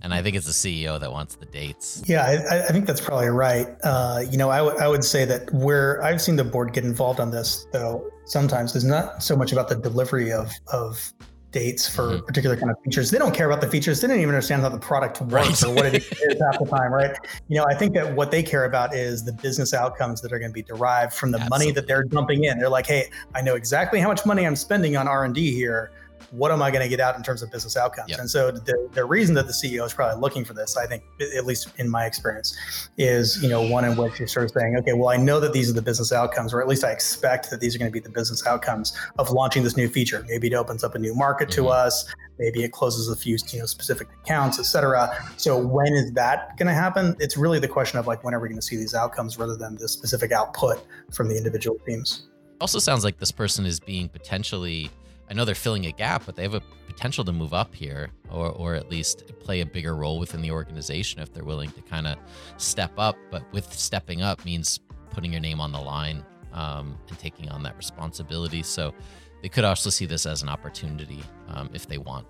and 0.03 0.15
I 0.15 0.23
think 0.23 0.37
it's 0.37 0.47
the 0.47 0.53
CEO 0.53 0.99
that 1.01 1.11
wants 1.11 1.35
the 1.35 1.47
dates. 1.47 2.03
Yeah, 2.07 2.25
I, 2.25 2.67
I 2.69 2.73
think 2.73 2.87
that's 2.87 3.01
probably 3.01 3.29
right. 3.29 3.67
Uh, 3.83 4.23
you 4.31 4.39
know, 4.39 4.51
I, 4.51 4.59
w- 4.59 4.79
I 4.79 4.87
would 4.87 5.05
say 5.05 5.25
that 5.25 5.53
where 5.53 6.03
I've 6.03 6.23
seen 6.23 6.37
the 6.37 6.45
board 6.45 6.73
get 6.73 6.85
involved 6.85 7.19
on 7.19 7.31
this, 7.31 7.67
though, 7.73 8.09
sometimes 8.25 8.77
is 8.77 8.85
not 8.85 9.23
so 9.23 9.37
much 9.37 9.53
about 9.53 9.69
the 9.69 9.77
delivery 9.77 10.33
of 10.33 10.53
of 10.73 11.13
dates 11.51 11.89
for 11.89 12.03
mm-hmm. 12.03 12.27
particular 12.27 12.57
kind 12.57 12.71
of 12.71 12.77
features. 12.85 13.11
They 13.11 13.19
don't 13.19 13.35
care 13.35 13.47
about 13.51 13.61
the 13.61 13.69
features. 13.69 14.01
They 14.01 14.09
don't 14.09 14.19
even 14.19 14.29
understand 14.31 14.63
how 14.63 14.69
the 14.69 14.79
product 14.79 15.21
works 15.21 15.63
right. 15.63 15.71
or 15.71 15.75
what 15.75 15.87
it 15.87 15.95
is 15.97 16.07
half 16.41 16.59
the 16.59 16.67
time, 16.69 16.93
right? 16.93 17.17
You 17.49 17.57
know, 17.57 17.67
I 17.69 17.75
think 17.75 17.95
that 17.95 18.15
what 18.15 18.31
they 18.31 18.43
care 18.43 18.65
about 18.65 18.95
is 18.95 19.25
the 19.25 19.33
business 19.33 19.73
outcomes 19.73 20.21
that 20.21 20.33
are 20.33 20.39
going 20.39 20.51
to 20.51 20.55
be 20.55 20.63
derived 20.63 21.15
from 21.15 21.31
the 21.31 21.39
Absolutely. 21.39 21.67
money 21.67 21.73
that 21.73 21.87
they're 21.87 22.05
dumping 22.05 22.45
in. 22.45 22.59
They're 22.59 22.69
like, 22.69 22.87
hey, 22.87 23.11
I 23.35 23.41
know 23.41 23.55
exactly 23.55 24.01
how 24.01 24.09
much 24.09 24.27
money 24.27 24.47
I'm 24.47 24.57
spending 24.57 24.97
on 24.97 25.09
R 25.09 25.25
and 25.25 25.35
D 25.35 25.53
here 25.53 25.93
what 26.31 26.51
am 26.51 26.63
I 26.63 26.71
going 26.71 26.83
to 26.83 26.89
get 26.89 27.01
out 27.01 27.17
in 27.17 27.23
terms 27.23 27.43
of 27.43 27.51
business 27.51 27.77
outcomes? 27.77 28.11
Yep. 28.11 28.19
And 28.19 28.31
so 28.31 28.51
the, 28.51 28.89
the 28.93 29.05
reason 29.05 29.35
that 29.35 29.47
the 29.47 29.53
CEO 29.53 29.85
is 29.85 29.93
probably 29.93 30.21
looking 30.21 30.45
for 30.45 30.55
this, 30.55 30.77
I 30.77 30.87
think, 30.87 31.03
at 31.37 31.47
least 31.47 31.69
in 31.79 31.89
my 31.89 32.07
experience, 32.07 32.57
is 32.97 33.43
you 33.43 33.49
know 33.49 33.63
one 33.63 33.85
in 33.85 33.97
which 33.97 34.19
you're 34.19 34.29
sort 34.29 34.45
of 34.45 34.51
saying, 34.53 34.77
okay, 34.79 34.93
well, 34.93 35.09
I 35.09 35.17
know 35.17 35.41
that 35.41 35.53
these 35.53 35.71
are 35.71 35.75
the 35.75 35.83
business 35.83 36.13
outcomes, 36.13 36.53
or 36.53 36.61
at 36.61 36.69
least 36.69 36.85
I 36.85 36.91
expect 36.91 37.51
that 37.51 37.61
these 37.61 37.75
are 37.75 37.79
going 37.79 37.91
to 37.91 37.93
be 37.93 38.01
the 38.01 38.11
business 38.11 38.47
outcomes 38.47 38.97
of 39.19 39.31
launching 39.31 39.63
this 39.63 39.77
new 39.77 39.89
feature. 39.89 40.25
Maybe 40.29 40.49
it 40.49 40.55
opens 40.55 40.85
up 40.85 40.95
a 40.95 40.99
new 40.99 41.15
market 41.15 41.49
mm-hmm. 41.49 41.63
to 41.63 41.69
us. 41.69 42.13
Maybe 42.39 42.63
it 42.63 42.73
closes 42.73 43.09
a 43.09 43.17
few 43.17 43.37
you 43.53 43.61
know 43.61 43.67
specific 43.67 44.09
accounts, 44.23 44.59
et 44.59 44.65
cetera. 44.65 45.11
So 45.37 45.59
when 45.59 45.93
is 45.93 46.13
that 46.13 46.57
going 46.57 46.69
to 46.69 46.75
happen? 46.75 47.17
It's 47.19 47.37
really 47.37 47.59
the 47.59 47.69
question 47.69 47.99
of 47.99 48.07
like 48.07 48.25
when 48.25 48.35
are 48.35 48.41
we 48.41 48.49
going 48.49 48.61
to 48.61 48.67
see 48.67 48.77
these 48.77 48.95
outcomes 48.95 49.39
rather 49.39 49.57
than 49.57 49.77
the 49.77 49.89
specific 49.89 50.33
output 50.33 50.85
from 51.13 51.29
the 51.29 51.37
individual 51.37 51.79
teams. 51.87 52.29
Also 52.61 52.79
sounds 52.79 53.05
like 53.05 53.19
this 53.19 53.31
person 53.31 53.65
is 53.65 53.79
being 53.79 54.09
potentially 54.09 54.91
I 55.31 55.35
know 55.35 55.45
they're 55.45 55.55
filling 55.55 55.87
a 55.87 55.93
gap, 55.93 56.23
but 56.27 56.37
they 56.37 56.43
have 56.43 56.55
a 56.55 56.63
potential 56.87 57.25
to 57.25 57.33
move 57.33 57.53
up 57.53 57.75
here 57.75 58.11
or, 58.31 58.51
or 58.51 58.75
at 58.75 58.91
least 58.91 59.25
play 59.41 59.61
a 59.61 59.67
bigger 59.67 59.95
role 59.95 60.19
within 60.19 60.41
the 60.41 60.51
organization 60.51 61.21
if 61.21 61.33
they're 61.33 61.45
willing 61.45 61.71
to 61.73 61.83
kind 61.83 62.07
of 62.07 62.19
step 62.57 62.93
up. 62.99 63.17
But 63.31 63.43
with 63.53 63.73
stepping 63.73 64.23
up 64.23 64.45
means 64.45 64.81
putting 65.11 65.33
your 65.33 65.41
name 65.41 65.61
on 65.61 65.73
the 65.73 65.81
line 65.81 66.25
um, 66.53 66.99
and 67.09 67.19
taking 67.19 67.49
on 67.51 67.63
that 67.63 67.77
responsibility. 67.77 68.63
So 68.63 68.95
they 69.43 69.49
could 69.49 69.65
also 69.65 69.91
see 69.91 70.07
this 70.07 70.27
as 70.27 70.43
an 70.43 70.49
opportunity 70.49 71.23
um, 71.49 71.71
if 71.73 71.87
they 71.87 71.99
want. 71.99 72.27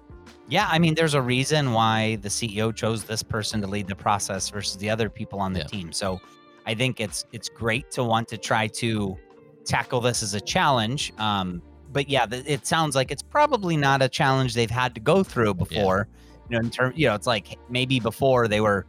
Yeah, 0.49 0.67
I 0.71 0.79
mean, 0.79 0.95
there's 0.95 1.15
a 1.15 1.23
reason 1.23 1.73
why 1.73 2.17
the 2.17 2.29
CEO 2.29 2.75
chose 2.75 3.05
this 3.05 3.23
person 3.23 3.61
to 3.61 3.67
lead 3.67 3.87
the 3.87 3.95
process 3.95 4.49
versus 4.49 4.77
the 4.79 4.89
other 4.89 5.09
people 5.09 5.41
on 5.41 5.53
the 5.53 5.61
yeah. 5.61 5.67
team. 5.67 5.93
So 5.93 6.21
I 6.67 6.75
think 6.75 7.01
it's 7.01 7.27
it's 7.33 7.49
great 7.49 7.91
to 7.93 8.05
want 8.05 8.29
to 8.29 8.39
try 8.39 8.67
to 8.67 9.17
tackle 9.65 10.01
this 10.01 10.23
as 10.23 10.35
a 10.35 10.41
challenge. 10.41 11.13
Um, 11.19 11.63
but 11.93 12.09
yeah, 12.09 12.27
it 12.31 12.67
sounds 12.67 12.95
like 12.95 13.11
it's 13.11 13.23
probably 13.23 13.77
not 13.77 14.03
a 14.03 14.09
challenge 14.09 14.55
they've 14.55 14.71
had 14.71 14.95
to 14.95 15.01
go 15.01 15.23
through 15.23 15.55
before. 15.55 16.09
Yeah. 16.09 16.47
You 16.51 16.59
know, 16.59 16.67
in 16.67 16.71
terms, 16.71 16.99
you 16.99 17.07
know, 17.07 17.15
it's 17.15 17.27
like 17.27 17.59
maybe 17.69 18.01
before 18.01 18.49
they 18.49 18.61
were 18.61 18.87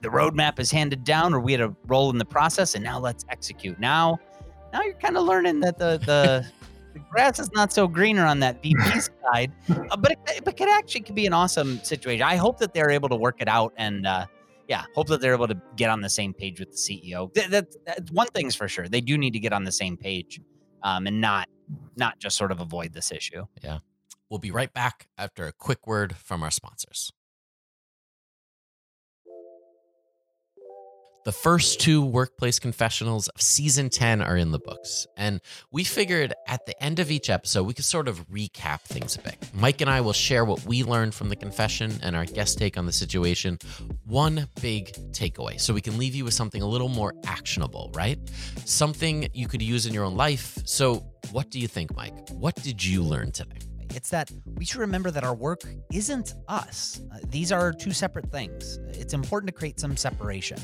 the 0.00 0.08
roadmap 0.08 0.58
is 0.58 0.70
handed 0.70 1.04
down, 1.04 1.32
or 1.32 1.40
we 1.40 1.52
had 1.52 1.60
a 1.60 1.74
role 1.86 2.10
in 2.10 2.18
the 2.18 2.24
process, 2.24 2.74
and 2.74 2.84
now 2.84 2.98
let's 2.98 3.24
execute. 3.28 3.78
Now, 3.78 4.18
now 4.72 4.82
you're 4.82 4.94
kind 4.94 5.16
of 5.16 5.24
learning 5.24 5.60
that 5.60 5.78
the 5.78 5.98
the 5.98 6.46
the 6.92 6.98
grass 7.10 7.38
is 7.38 7.50
not 7.52 7.72
so 7.72 7.88
greener 7.88 8.24
on 8.26 8.40
that 8.40 8.62
VP 8.62 8.82
side, 9.32 9.52
uh, 9.70 9.96
but 9.96 10.12
it, 10.12 10.18
it 10.46 10.56
could 10.56 10.68
actually 10.68 11.02
could 11.02 11.14
be 11.14 11.26
an 11.26 11.32
awesome 11.32 11.78
situation. 11.82 12.22
I 12.22 12.36
hope 12.36 12.58
that 12.58 12.74
they're 12.74 12.90
able 12.90 13.08
to 13.08 13.16
work 13.16 13.40
it 13.40 13.48
out 13.48 13.72
and. 13.76 14.06
Uh, 14.06 14.26
yeah, 14.68 14.84
hope 14.94 15.08
that 15.08 15.20
they're 15.20 15.34
able 15.34 15.48
to 15.48 15.60
get 15.76 15.90
on 15.90 16.00
the 16.00 16.08
same 16.08 16.32
page 16.32 16.60
with 16.60 16.70
the 16.70 16.76
CEO. 16.76 17.34
That, 17.34 17.50
that, 17.50 17.84
that 17.84 18.10
one 18.12 18.28
thing's 18.28 18.54
for 18.54 18.68
sure. 18.68 18.88
They 18.88 19.00
do 19.02 19.18
need 19.18 19.32
to 19.32 19.40
get 19.40 19.52
on 19.52 19.64
the 19.64 19.72
same 19.72 19.96
page, 19.96 20.40
um, 20.82 21.06
and 21.06 21.20
not 21.20 21.48
not 21.96 22.18
just 22.18 22.36
sort 22.36 22.52
of 22.52 22.60
avoid 22.60 22.92
this 22.92 23.12
issue. 23.12 23.46
Yeah. 23.62 23.78
We'll 24.28 24.38
be 24.38 24.50
right 24.50 24.72
back 24.72 25.08
after 25.18 25.46
a 25.46 25.52
quick 25.52 25.86
word 25.86 26.16
from 26.16 26.42
our 26.42 26.50
sponsors. 26.50 27.12
The 31.24 31.30
first 31.30 31.80
two 31.80 32.04
workplace 32.04 32.58
confessionals 32.58 33.28
of 33.28 33.40
season 33.40 33.90
10 33.90 34.22
are 34.22 34.36
in 34.36 34.50
the 34.50 34.58
books. 34.58 35.06
And 35.16 35.40
we 35.70 35.84
figured 35.84 36.34
at 36.48 36.66
the 36.66 36.82
end 36.82 36.98
of 36.98 37.12
each 37.12 37.30
episode, 37.30 37.62
we 37.62 37.74
could 37.74 37.84
sort 37.84 38.08
of 38.08 38.28
recap 38.28 38.80
things 38.80 39.14
a 39.14 39.20
bit. 39.20 39.36
Mike 39.54 39.80
and 39.80 39.88
I 39.88 40.00
will 40.00 40.12
share 40.12 40.44
what 40.44 40.66
we 40.66 40.82
learned 40.82 41.14
from 41.14 41.28
the 41.28 41.36
confession 41.36 41.92
and 42.02 42.16
our 42.16 42.24
guest 42.24 42.58
take 42.58 42.76
on 42.76 42.86
the 42.86 42.92
situation. 42.92 43.56
One 44.04 44.48
big 44.60 44.92
takeaway. 45.12 45.60
So 45.60 45.72
we 45.72 45.80
can 45.80 45.96
leave 45.96 46.16
you 46.16 46.24
with 46.24 46.34
something 46.34 46.60
a 46.60 46.66
little 46.66 46.88
more 46.88 47.14
actionable, 47.24 47.92
right? 47.94 48.18
Something 48.64 49.28
you 49.32 49.46
could 49.46 49.62
use 49.62 49.86
in 49.86 49.94
your 49.94 50.02
own 50.02 50.16
life. 50.16 50.58
So, 50.64 51.06
what 51.30 51.50
do 51.50 51.60
you 51.60 51.68
think, 51.68 51.94
Mike? 51.94 52.30
What 52.30 52.56
did 52.56 52.84
you 52.84 53.00
learn 53.00 53.30
today? 53.30 53.58
It's 53.94 54.10
that 54.10 54.32
we 54.56 54.64
should 54.64 54.80
remember 54.80 55.12
that 55.12 55.22
our 55.22 55.34
work 55.34 55.62
isn't 55.92 56.34
us. 56.48 57.00
Uh, 57.14 57.18
these 57.28 57.52
are 57.52 57.72
two 57.72 57.92
separate 57.92 58.32
things. 58.32 58.80
It's 58.88 59.14
important 59.14 59.48
to 59.48 59.52
create 59.52 59.78
some 59.78 59.96
separation. 59.96 60.58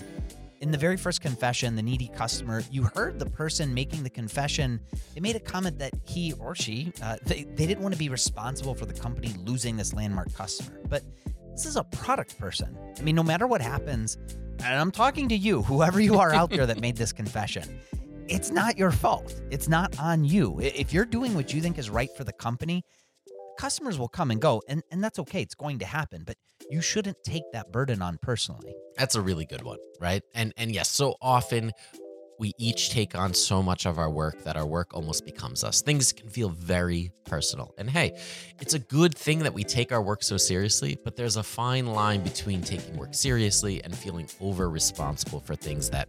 In 0.61 0.73
the 0.73 0.79
very 0.79 0.97
first 0.97 1.21
confession, 1.21 1.77
the 1.77 1.83
needy 1.83 2.09
customer, 2.09 2.65
you 2.71 2.83
heard 2.95 3.21
the 3.21 3.27
person 3.27 3.73
making 3.73 4.03
the 4.03 4.11
confession. 4.11 4.81
They 5.15 5.21
made 5.21 5.37
a 5.37 5.41
comment 5.41 5.79
that 5.79 5.93
he 6.05 6.33
or 6.33 6.57
she, 6.57 6.93
uh, 7.01 7.17
they, 7.25 7.45
they 7.45 7.65
didn't 7.65 7.81
want 7.81 7.95
to 7.95 7.99
be 7.99 8.09
responsible 8.09 8.75
for 8.75 8.85
the 8.85 8.93
company 8.93 9.33
losing 9.45 9.77
this 9.77 9.95
landmark 9.95 10.35
customer. 10.35 10.81
But 10.89 11.05
this 11.53 11.65
is 11.65 11.77
a 11.77 11.85
product 11.85 12.39
person. 12.41 12.77
I 12.99 13.03
mean, 13.03 13.15
no 13.15 13.23
matter 13.23 13.47
what 13.47 13.61
happens, 13.61 14.19
and 14.65 14.81
I'm 14.81 14.91
talking 14.91 15.29
to 15.29 15.37
you, 15.37 15.63
whoever 15.63 16.01
you 16.01 16.19
are 16.19 16.35
out 16.35 16.51
there 16.51 16.67
that 16.67 16.81
made 16.81 16.97
this 16.97 17.13
confession, 17.13 17.81
it's 18.27 18.51
not 18.51 18.77
your 18.77 18.91
fault. 18.91 19.41
It's 19.53 19.69
not 19.69 19.97
on 20.01 20.25
you. 20.25 20.59
If 20.61 20.93
you're 20.93 21.07
doing 21.07 21.35
what 21.35 21.55
you 21.55 21.61
think 21.61 21.79
is 21.79 21.89
right 21.89 22.11
for 22.17 22.25
the 22.25 22.33
company, 22.33 22.85
customers 23.59 23.99
will 23.99 24.09
come 24.09 24.31
and 24.31 24.41
go, 24.41 24.63
and, 24.69 24.83
and 24.91 25.05
that's 25.05 25.19
okay. 25.19 25.43
It's 25.43 25.55
going 25.55 25.81
to 25.81 25.85
happen, 25.85 26.23
but 26.25 26.37
you 26.71 26.81
shouldn't 26.81 27.17
take 27.25 27.43
that 27.53 27.71
burden 27.73 28.01
on 28.01 28.19
personally. 28.23 28.75
That's 28.97 29.17
a 29.17 29.21
really 29.21 29.45
good 29.45 29.63
one, 29.63 29.79
right? 30.01 30.23
And 30.35 30.55
and 30.57 30.73
yes, 30.73 30.91
so 30.91 31.17
often 31.21 31.73
we 32.39 32.53
each 32.57 32.91
take 32.91 33.17
on 33.17 33.35
so 33.35 33.63
much 33.63 33.85
of 33.85 33.99
our 33.99 34.09
work 34.09 34.45
that 34.45 34.57
our 34.57 34.65
work 34.65 34.95
almost 34.95 35.25
becomes 35.25 35.65
us. 35.65 35.83
Things 35.83 36.13
can 36.13 36.29
feel 36.29 36.49
very 36.49 37.11
personal. 37.25 37.75
And 37.79 37.91
hey, 37.91 38.17
it's 38.61 38.75
a 38.75 38.79
good 38.79 39.17
thing 39.17 39.41
that 39.41 39.53
we 39.53 39.65
take 39.65 39.91
our 39.91 40.01
work 40.01 40.23
so 40.23 40.37
seriously, 40.37 40.97
but 41.05 41.17
there's 41.17 41.37
a 41.37 41.43
fine 41.43 41.87
line 41.87 42.23
between 42.23 42.63
taking 42.63 42.97
work 42.97 43.13
seriously 43.13 43.83
and 43.83 43.97
feeling 43.97 44.29
over 44.41 44.71
responsible 44.71 45.41
for 45.41 45.57
things 45.57 45.91
that 45.91 46.09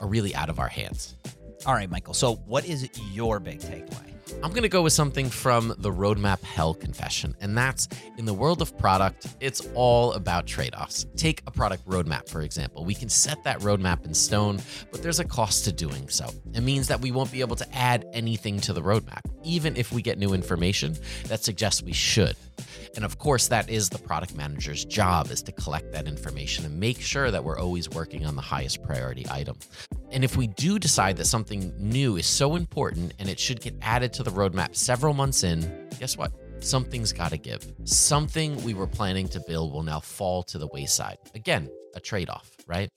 are 0.00 0.08
really 0.08 0.34
out 0.34 0.50
of 0.50 0.58
our 0.58 0.68
hands. 0.68 1.16
All 1.66 1.74
right, 1.74 1.88
Michael. 1.88 2.14
So, 2.14 2.36
what 2.46 2.66
is 2.66 2.88
your 3.12 3.38
big 3.38 3.60
takeaway? 3.60 4.09
I'm 4.42 4.50
going 4.50 4.62
to 4.62 4.68
go 4.68 4.82
with 4.82 4.92
something 4.92 5.28
from 5.28 5.74
the 5.78 5.90
Roadmap 5.90 6.42
Hell 6.42 6.74
Confession, 6.74 7.34
and 7.40 7.56
that's 7.56 7.88
in 8.16 8.24
the 8.24 8.34
world 8.34 8.62
of 8.62 8.76
product, 8.78 9.26
it's 9.40 9.66
all 9.74 10.12
about 10.12 10.46
trade 10.46 10.74
offs. 10.74 11.06
Take 11.16 11.42
a 11.46 11.50
product 11.50 11.86
roadmap, 11.86 12.28
for 12.28 12.42
example. 12.42 12.84
We 12.84 12.94
can 12.94 13.08
set 13.08 13.42
that 13.44 13.60
roadmap 13.60 14.04
in 14.06 14.14
stone, 14.14 14.60
but 14.90 15.02
there's 15.02 15.20
a 15.20 15.24
cost 15.24 15.64
to 15.66 15.72
doing 15.72 16.08
so. 16.08 16.30
It 16.54 16.62
means 16.62 16.88
that 16.88 17.00
we 17.00 17.12
won't 17.12 17.30
be 17.30 17.40
able 17.40 17.56
to 17.56 17.76
add 17.76 18.06
anything 18.12 18.60
to 18.60 18.72
the 18.72 18.82
roadmap, 18.82 19.20
even 19.42 19.76
if 19.76 19.92
we 19.92 20.02
get 20.02 20.18
new 20.18 20.32
information 20.32 20.96
that 21.26 21.44
suggests 21.44 21.82
we 21.82 21.92
should. 21.92 22.36
And 22.96 23.04
of 23.04 23.18
course, 23.18 23.48
that 23.48 23.68
is 23.68 23.88
the 23.88 23.98
product 23.98 24.34
manager's 24.34 24.84
job 24.84 25.30
is 25.30 25.42
to 25.42 25.52
collect 25.52 25.92
that 25.92 26.06
information 26.06 26.64
and 26.64 26.78
make 26.78 27.00
sure 27.00 27.30
that 27.30 27.44
we're 27.44 27.58
always 27.58 27.88
working 27.88 28.26
on 28.26 28.36
the 28.36 28.42
highest 28.42 28.82
priority 28.82 29.26
item. 29.30 29.56
And 30.10 30.24
if 30.24 30.36
we 30.36 30.48
do 30.48 30.78
decide 30.78 31.16
that 31.18 31.26
something 31.26 31.72
new 31.78 32.16
is 32.16 32.26
so 32.26 32.56
important 32.56 33.14
and 33.18 33.28
it 33.28 33.38
should 33.38 33.60
get 33.60 33.74
added 33.82 34.12
to 34.14 34.22
the 34.22 34.30
roadmap 34.30 34.74
several 34.74 35.14
months 35.14 35.44
in, 35.44 35.88
guess 35.98 36.16
what? 36.16 36.32
Something's 36.60 37.12
got 37.12 37.30
to 37.30 37.38
give. 37.38 37.64
Something 37.84 38.62
we 38.64 38.74
were 38.74 38.86
planning 38.86 39.28
to 39.28 39.42
build 39.46 39.72
will 39.72 39.82
now 39.82 40.00
fall 40.00 40.42
to 40.44 40.58
the 40.58 40.68
wayside. 40.68 41.18
Again, 41.34 41.70
a 41.94 42.00
trade-off, 42.00 42.50
right? 42.66 42.90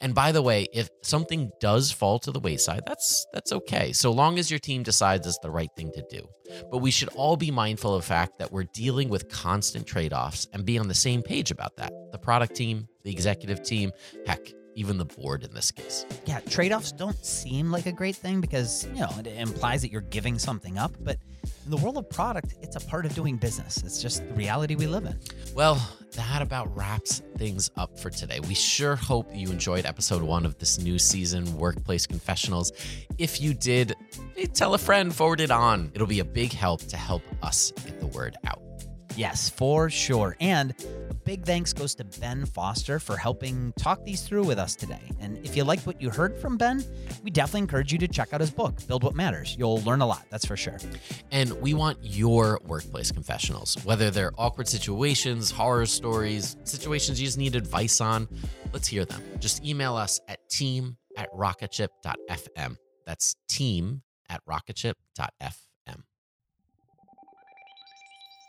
And 0.00 0.14
by 0.14 0.32
the 0.32 0.42
way, 0.42 0.66
if 0.72 0.88
something 1.02 1.50
does 1.60 1.92
fall 1.92 2.18
to 2.20 2.32
the 2.32 2.40
wayside, 2.40 2.82
that's 2.86 3.26
that's 3.32 3.52
okay. 3.52 3.92
So 3.92 4.10
long 4.10 4.38
as 4.38 4.50
your 4.50 4.58
team 4.58 4.82
decides 4.82 5.26
it's 5.26 5.38
the 5.38 5.50
right 5.50 5.70
thing 5.76 5.92
to 5.92 6.04
do. 6.10 6.26
But 6.70 6.78
we 6.78 6.90
should 6.90 7.08
all 7.10 7.36
be 7.36 7.50
mindful 7.50 7.94
of 7.94 8.02
the 8.02 8.08
fact 8.08 8.38
that 8.38 8.50
we're 8.50 8.64
dealing 8.64 9.08
with 9.08 9.28
constant 9.28 9.86
trade-offs 9.86 10.48
and 10.52 10.64
be 10.64 10.78
on 10.78 10.88
the 10.88 10.94
same 10.94 11.22
page 11.22 11.50
about 11.50 11.76
that. 11.76 11.92
The 12.10 12.18
product 12.18 12.56
team, 12.56 12.88
the 13.04 13.12
executive 13.12 13.62
team, 13.62 13.92
heck, 14.26 14.52
even 14.74 14.98
the 14.98 15.04
board 15.04 15.44
in 15.44 15.52
this 15.54 15.70
case. 15.70 16.06
Yeah, 16.26 16.40
trade 16.40 16.72
offs 16.72 16.92
don't 16.92 17.24
seem 17.24 17.70
like 17.70 17.86
a 17.86 17.92
great 17.92 18.16
thing 18.16 18.40
because, 18.40 18.86
you 18.94 19.00
know, 19.00 19.10
it 19.18 19.26
implies 19.26 19.82
that 19.82 19.92
you're 19.92 20.00
giving 20.00 20.38
something 20.38 20.78
up. 20.78 20.92
But 21.00 21.18
in 21.64 21.70
the 21.70 21.76
world 21.76 21.96
of 21.96 22.08
product, 22.08 22.54
it's 22.62 22.76
a 22.76 22.80
part 22.80 23.06
of 23.06 23.14
doing 23.14 23.36
business. 23.36 23.82
It's 23.82 24.00
just 24.00 24.26
the 24.26 24.34
reality 24.34 24.74
we 24.74 24.86
live 24.86 25.04
in. 25.04 25.18
Well, 25.54 25.80
that 26.12 26.42
about 26.42 26.74
wraps 26.76 27.22
things 27.36 27.70
up 27.76 27.98
for 27.98 28.10
today. 28.10 28.40
We 28.40 28.54
sure 28.54 28.96
hope 28.96 29.34
you 29.34 29.50
enjoyed 29.50 29.86
episode 29.86 30.22
one 30.22 30.44
of 30.44 30.58
this 30.58 30.78
new 30.78 30.98
season, 30.98 31.56
Workplace 31.56 32.06
Confessionals. 32.06 32.72
If 33.18 33.40
you 33.40 33.54
did, 33.54 33.94
tell 34.54 34.74
a 34.74 34.78
friend, 34.78 35.14
forward 35.14 35.40
it 35.40 35.50
on. 35.50 35.90
It'll 35.94 36.06
be 36.06 36.20
a 36.20 36.24
big 36.24 36.52
help 36.52 36.82
to 36.82 36.96
help 36.96 37.22
us 37.42 37.72
get 37.84 38.00
the 38.00 38.06
word 38.06 38.36
out. 38.46 38.60
Yes, 39.16 39.50
for 39.50 39.90
sure. 39.90 40.36
And 40.40 40.74
a 41.10 41.14
big 41.14 41.44
thanks 41.44 41.72
goes 41.72 41.94
to 41.96 42.04
Ben 42.04 42.46
Foster 42.46 42.98
for 42.98 43.16
helping 43.16 43.72
talk 43.78 44.04
these 44.04 44.22
through 44.22 44.44
with 44.44 44.58
us 44.58 44.74
today. 44.74 45.10
And 45.20 45.38
if 45.44 45.56
you 45.56 45.64
liked 45.64 45.86
what 45.86 46.00
you 46.00 46.08
heard 46.10 46.36
from 46.38 46.56
Ben, 46.56 46.82
we 47.22 47.30
definitely 47.30 47.60
encourage 47.60 47.92
you 47.92 47.98
to 47.98 48.08
check 48.08 48.32
out 48.32 48.40
his 48.40 48.50
book, 48.50 48.74
Build 48.86 49.04
What 49.04 49.14
Matters. 49.14 49.54
You'll 49.58 49.82
learn 49.82 50.00
a 50.00 50.06
lot, 50.06 50.24
that's 50.30 50.46
for 50.46 50.56
sure. 50.56 50.78
And 51.30 51.52
we 51.60 51.74
want 51.74 51.98
your 52.02 52.58
workplace 52.64 53.12
confessionals, 53.12 53.76
whether 53.84 54.10
they're 54.10 54.32
awkward 54.38 54.68
situations, 54.68 55.50
horror 55.50 55.86
stories, 55.86 56.56
situations 56.64 57.20
you 57.20 57.26
just 57.26 57.38
need 57.38 57.54
advice 57.54 58.00
on. 58.00 58.28
Let's 58.72 58.88
hear 58.88 59.04
them. 59.04 59.22
Just 59.40 59.64
email 59.64 59.94
us 59.94 60.20
at 60.28 60.38
team 60.48 60.96
at 61.16 61.30
rocketship.fm. 61.34 62.76
That's 63.04 63.36
team 63.48 64.02
at 64.30 64.40
rocketship.fm. 64.46 65.71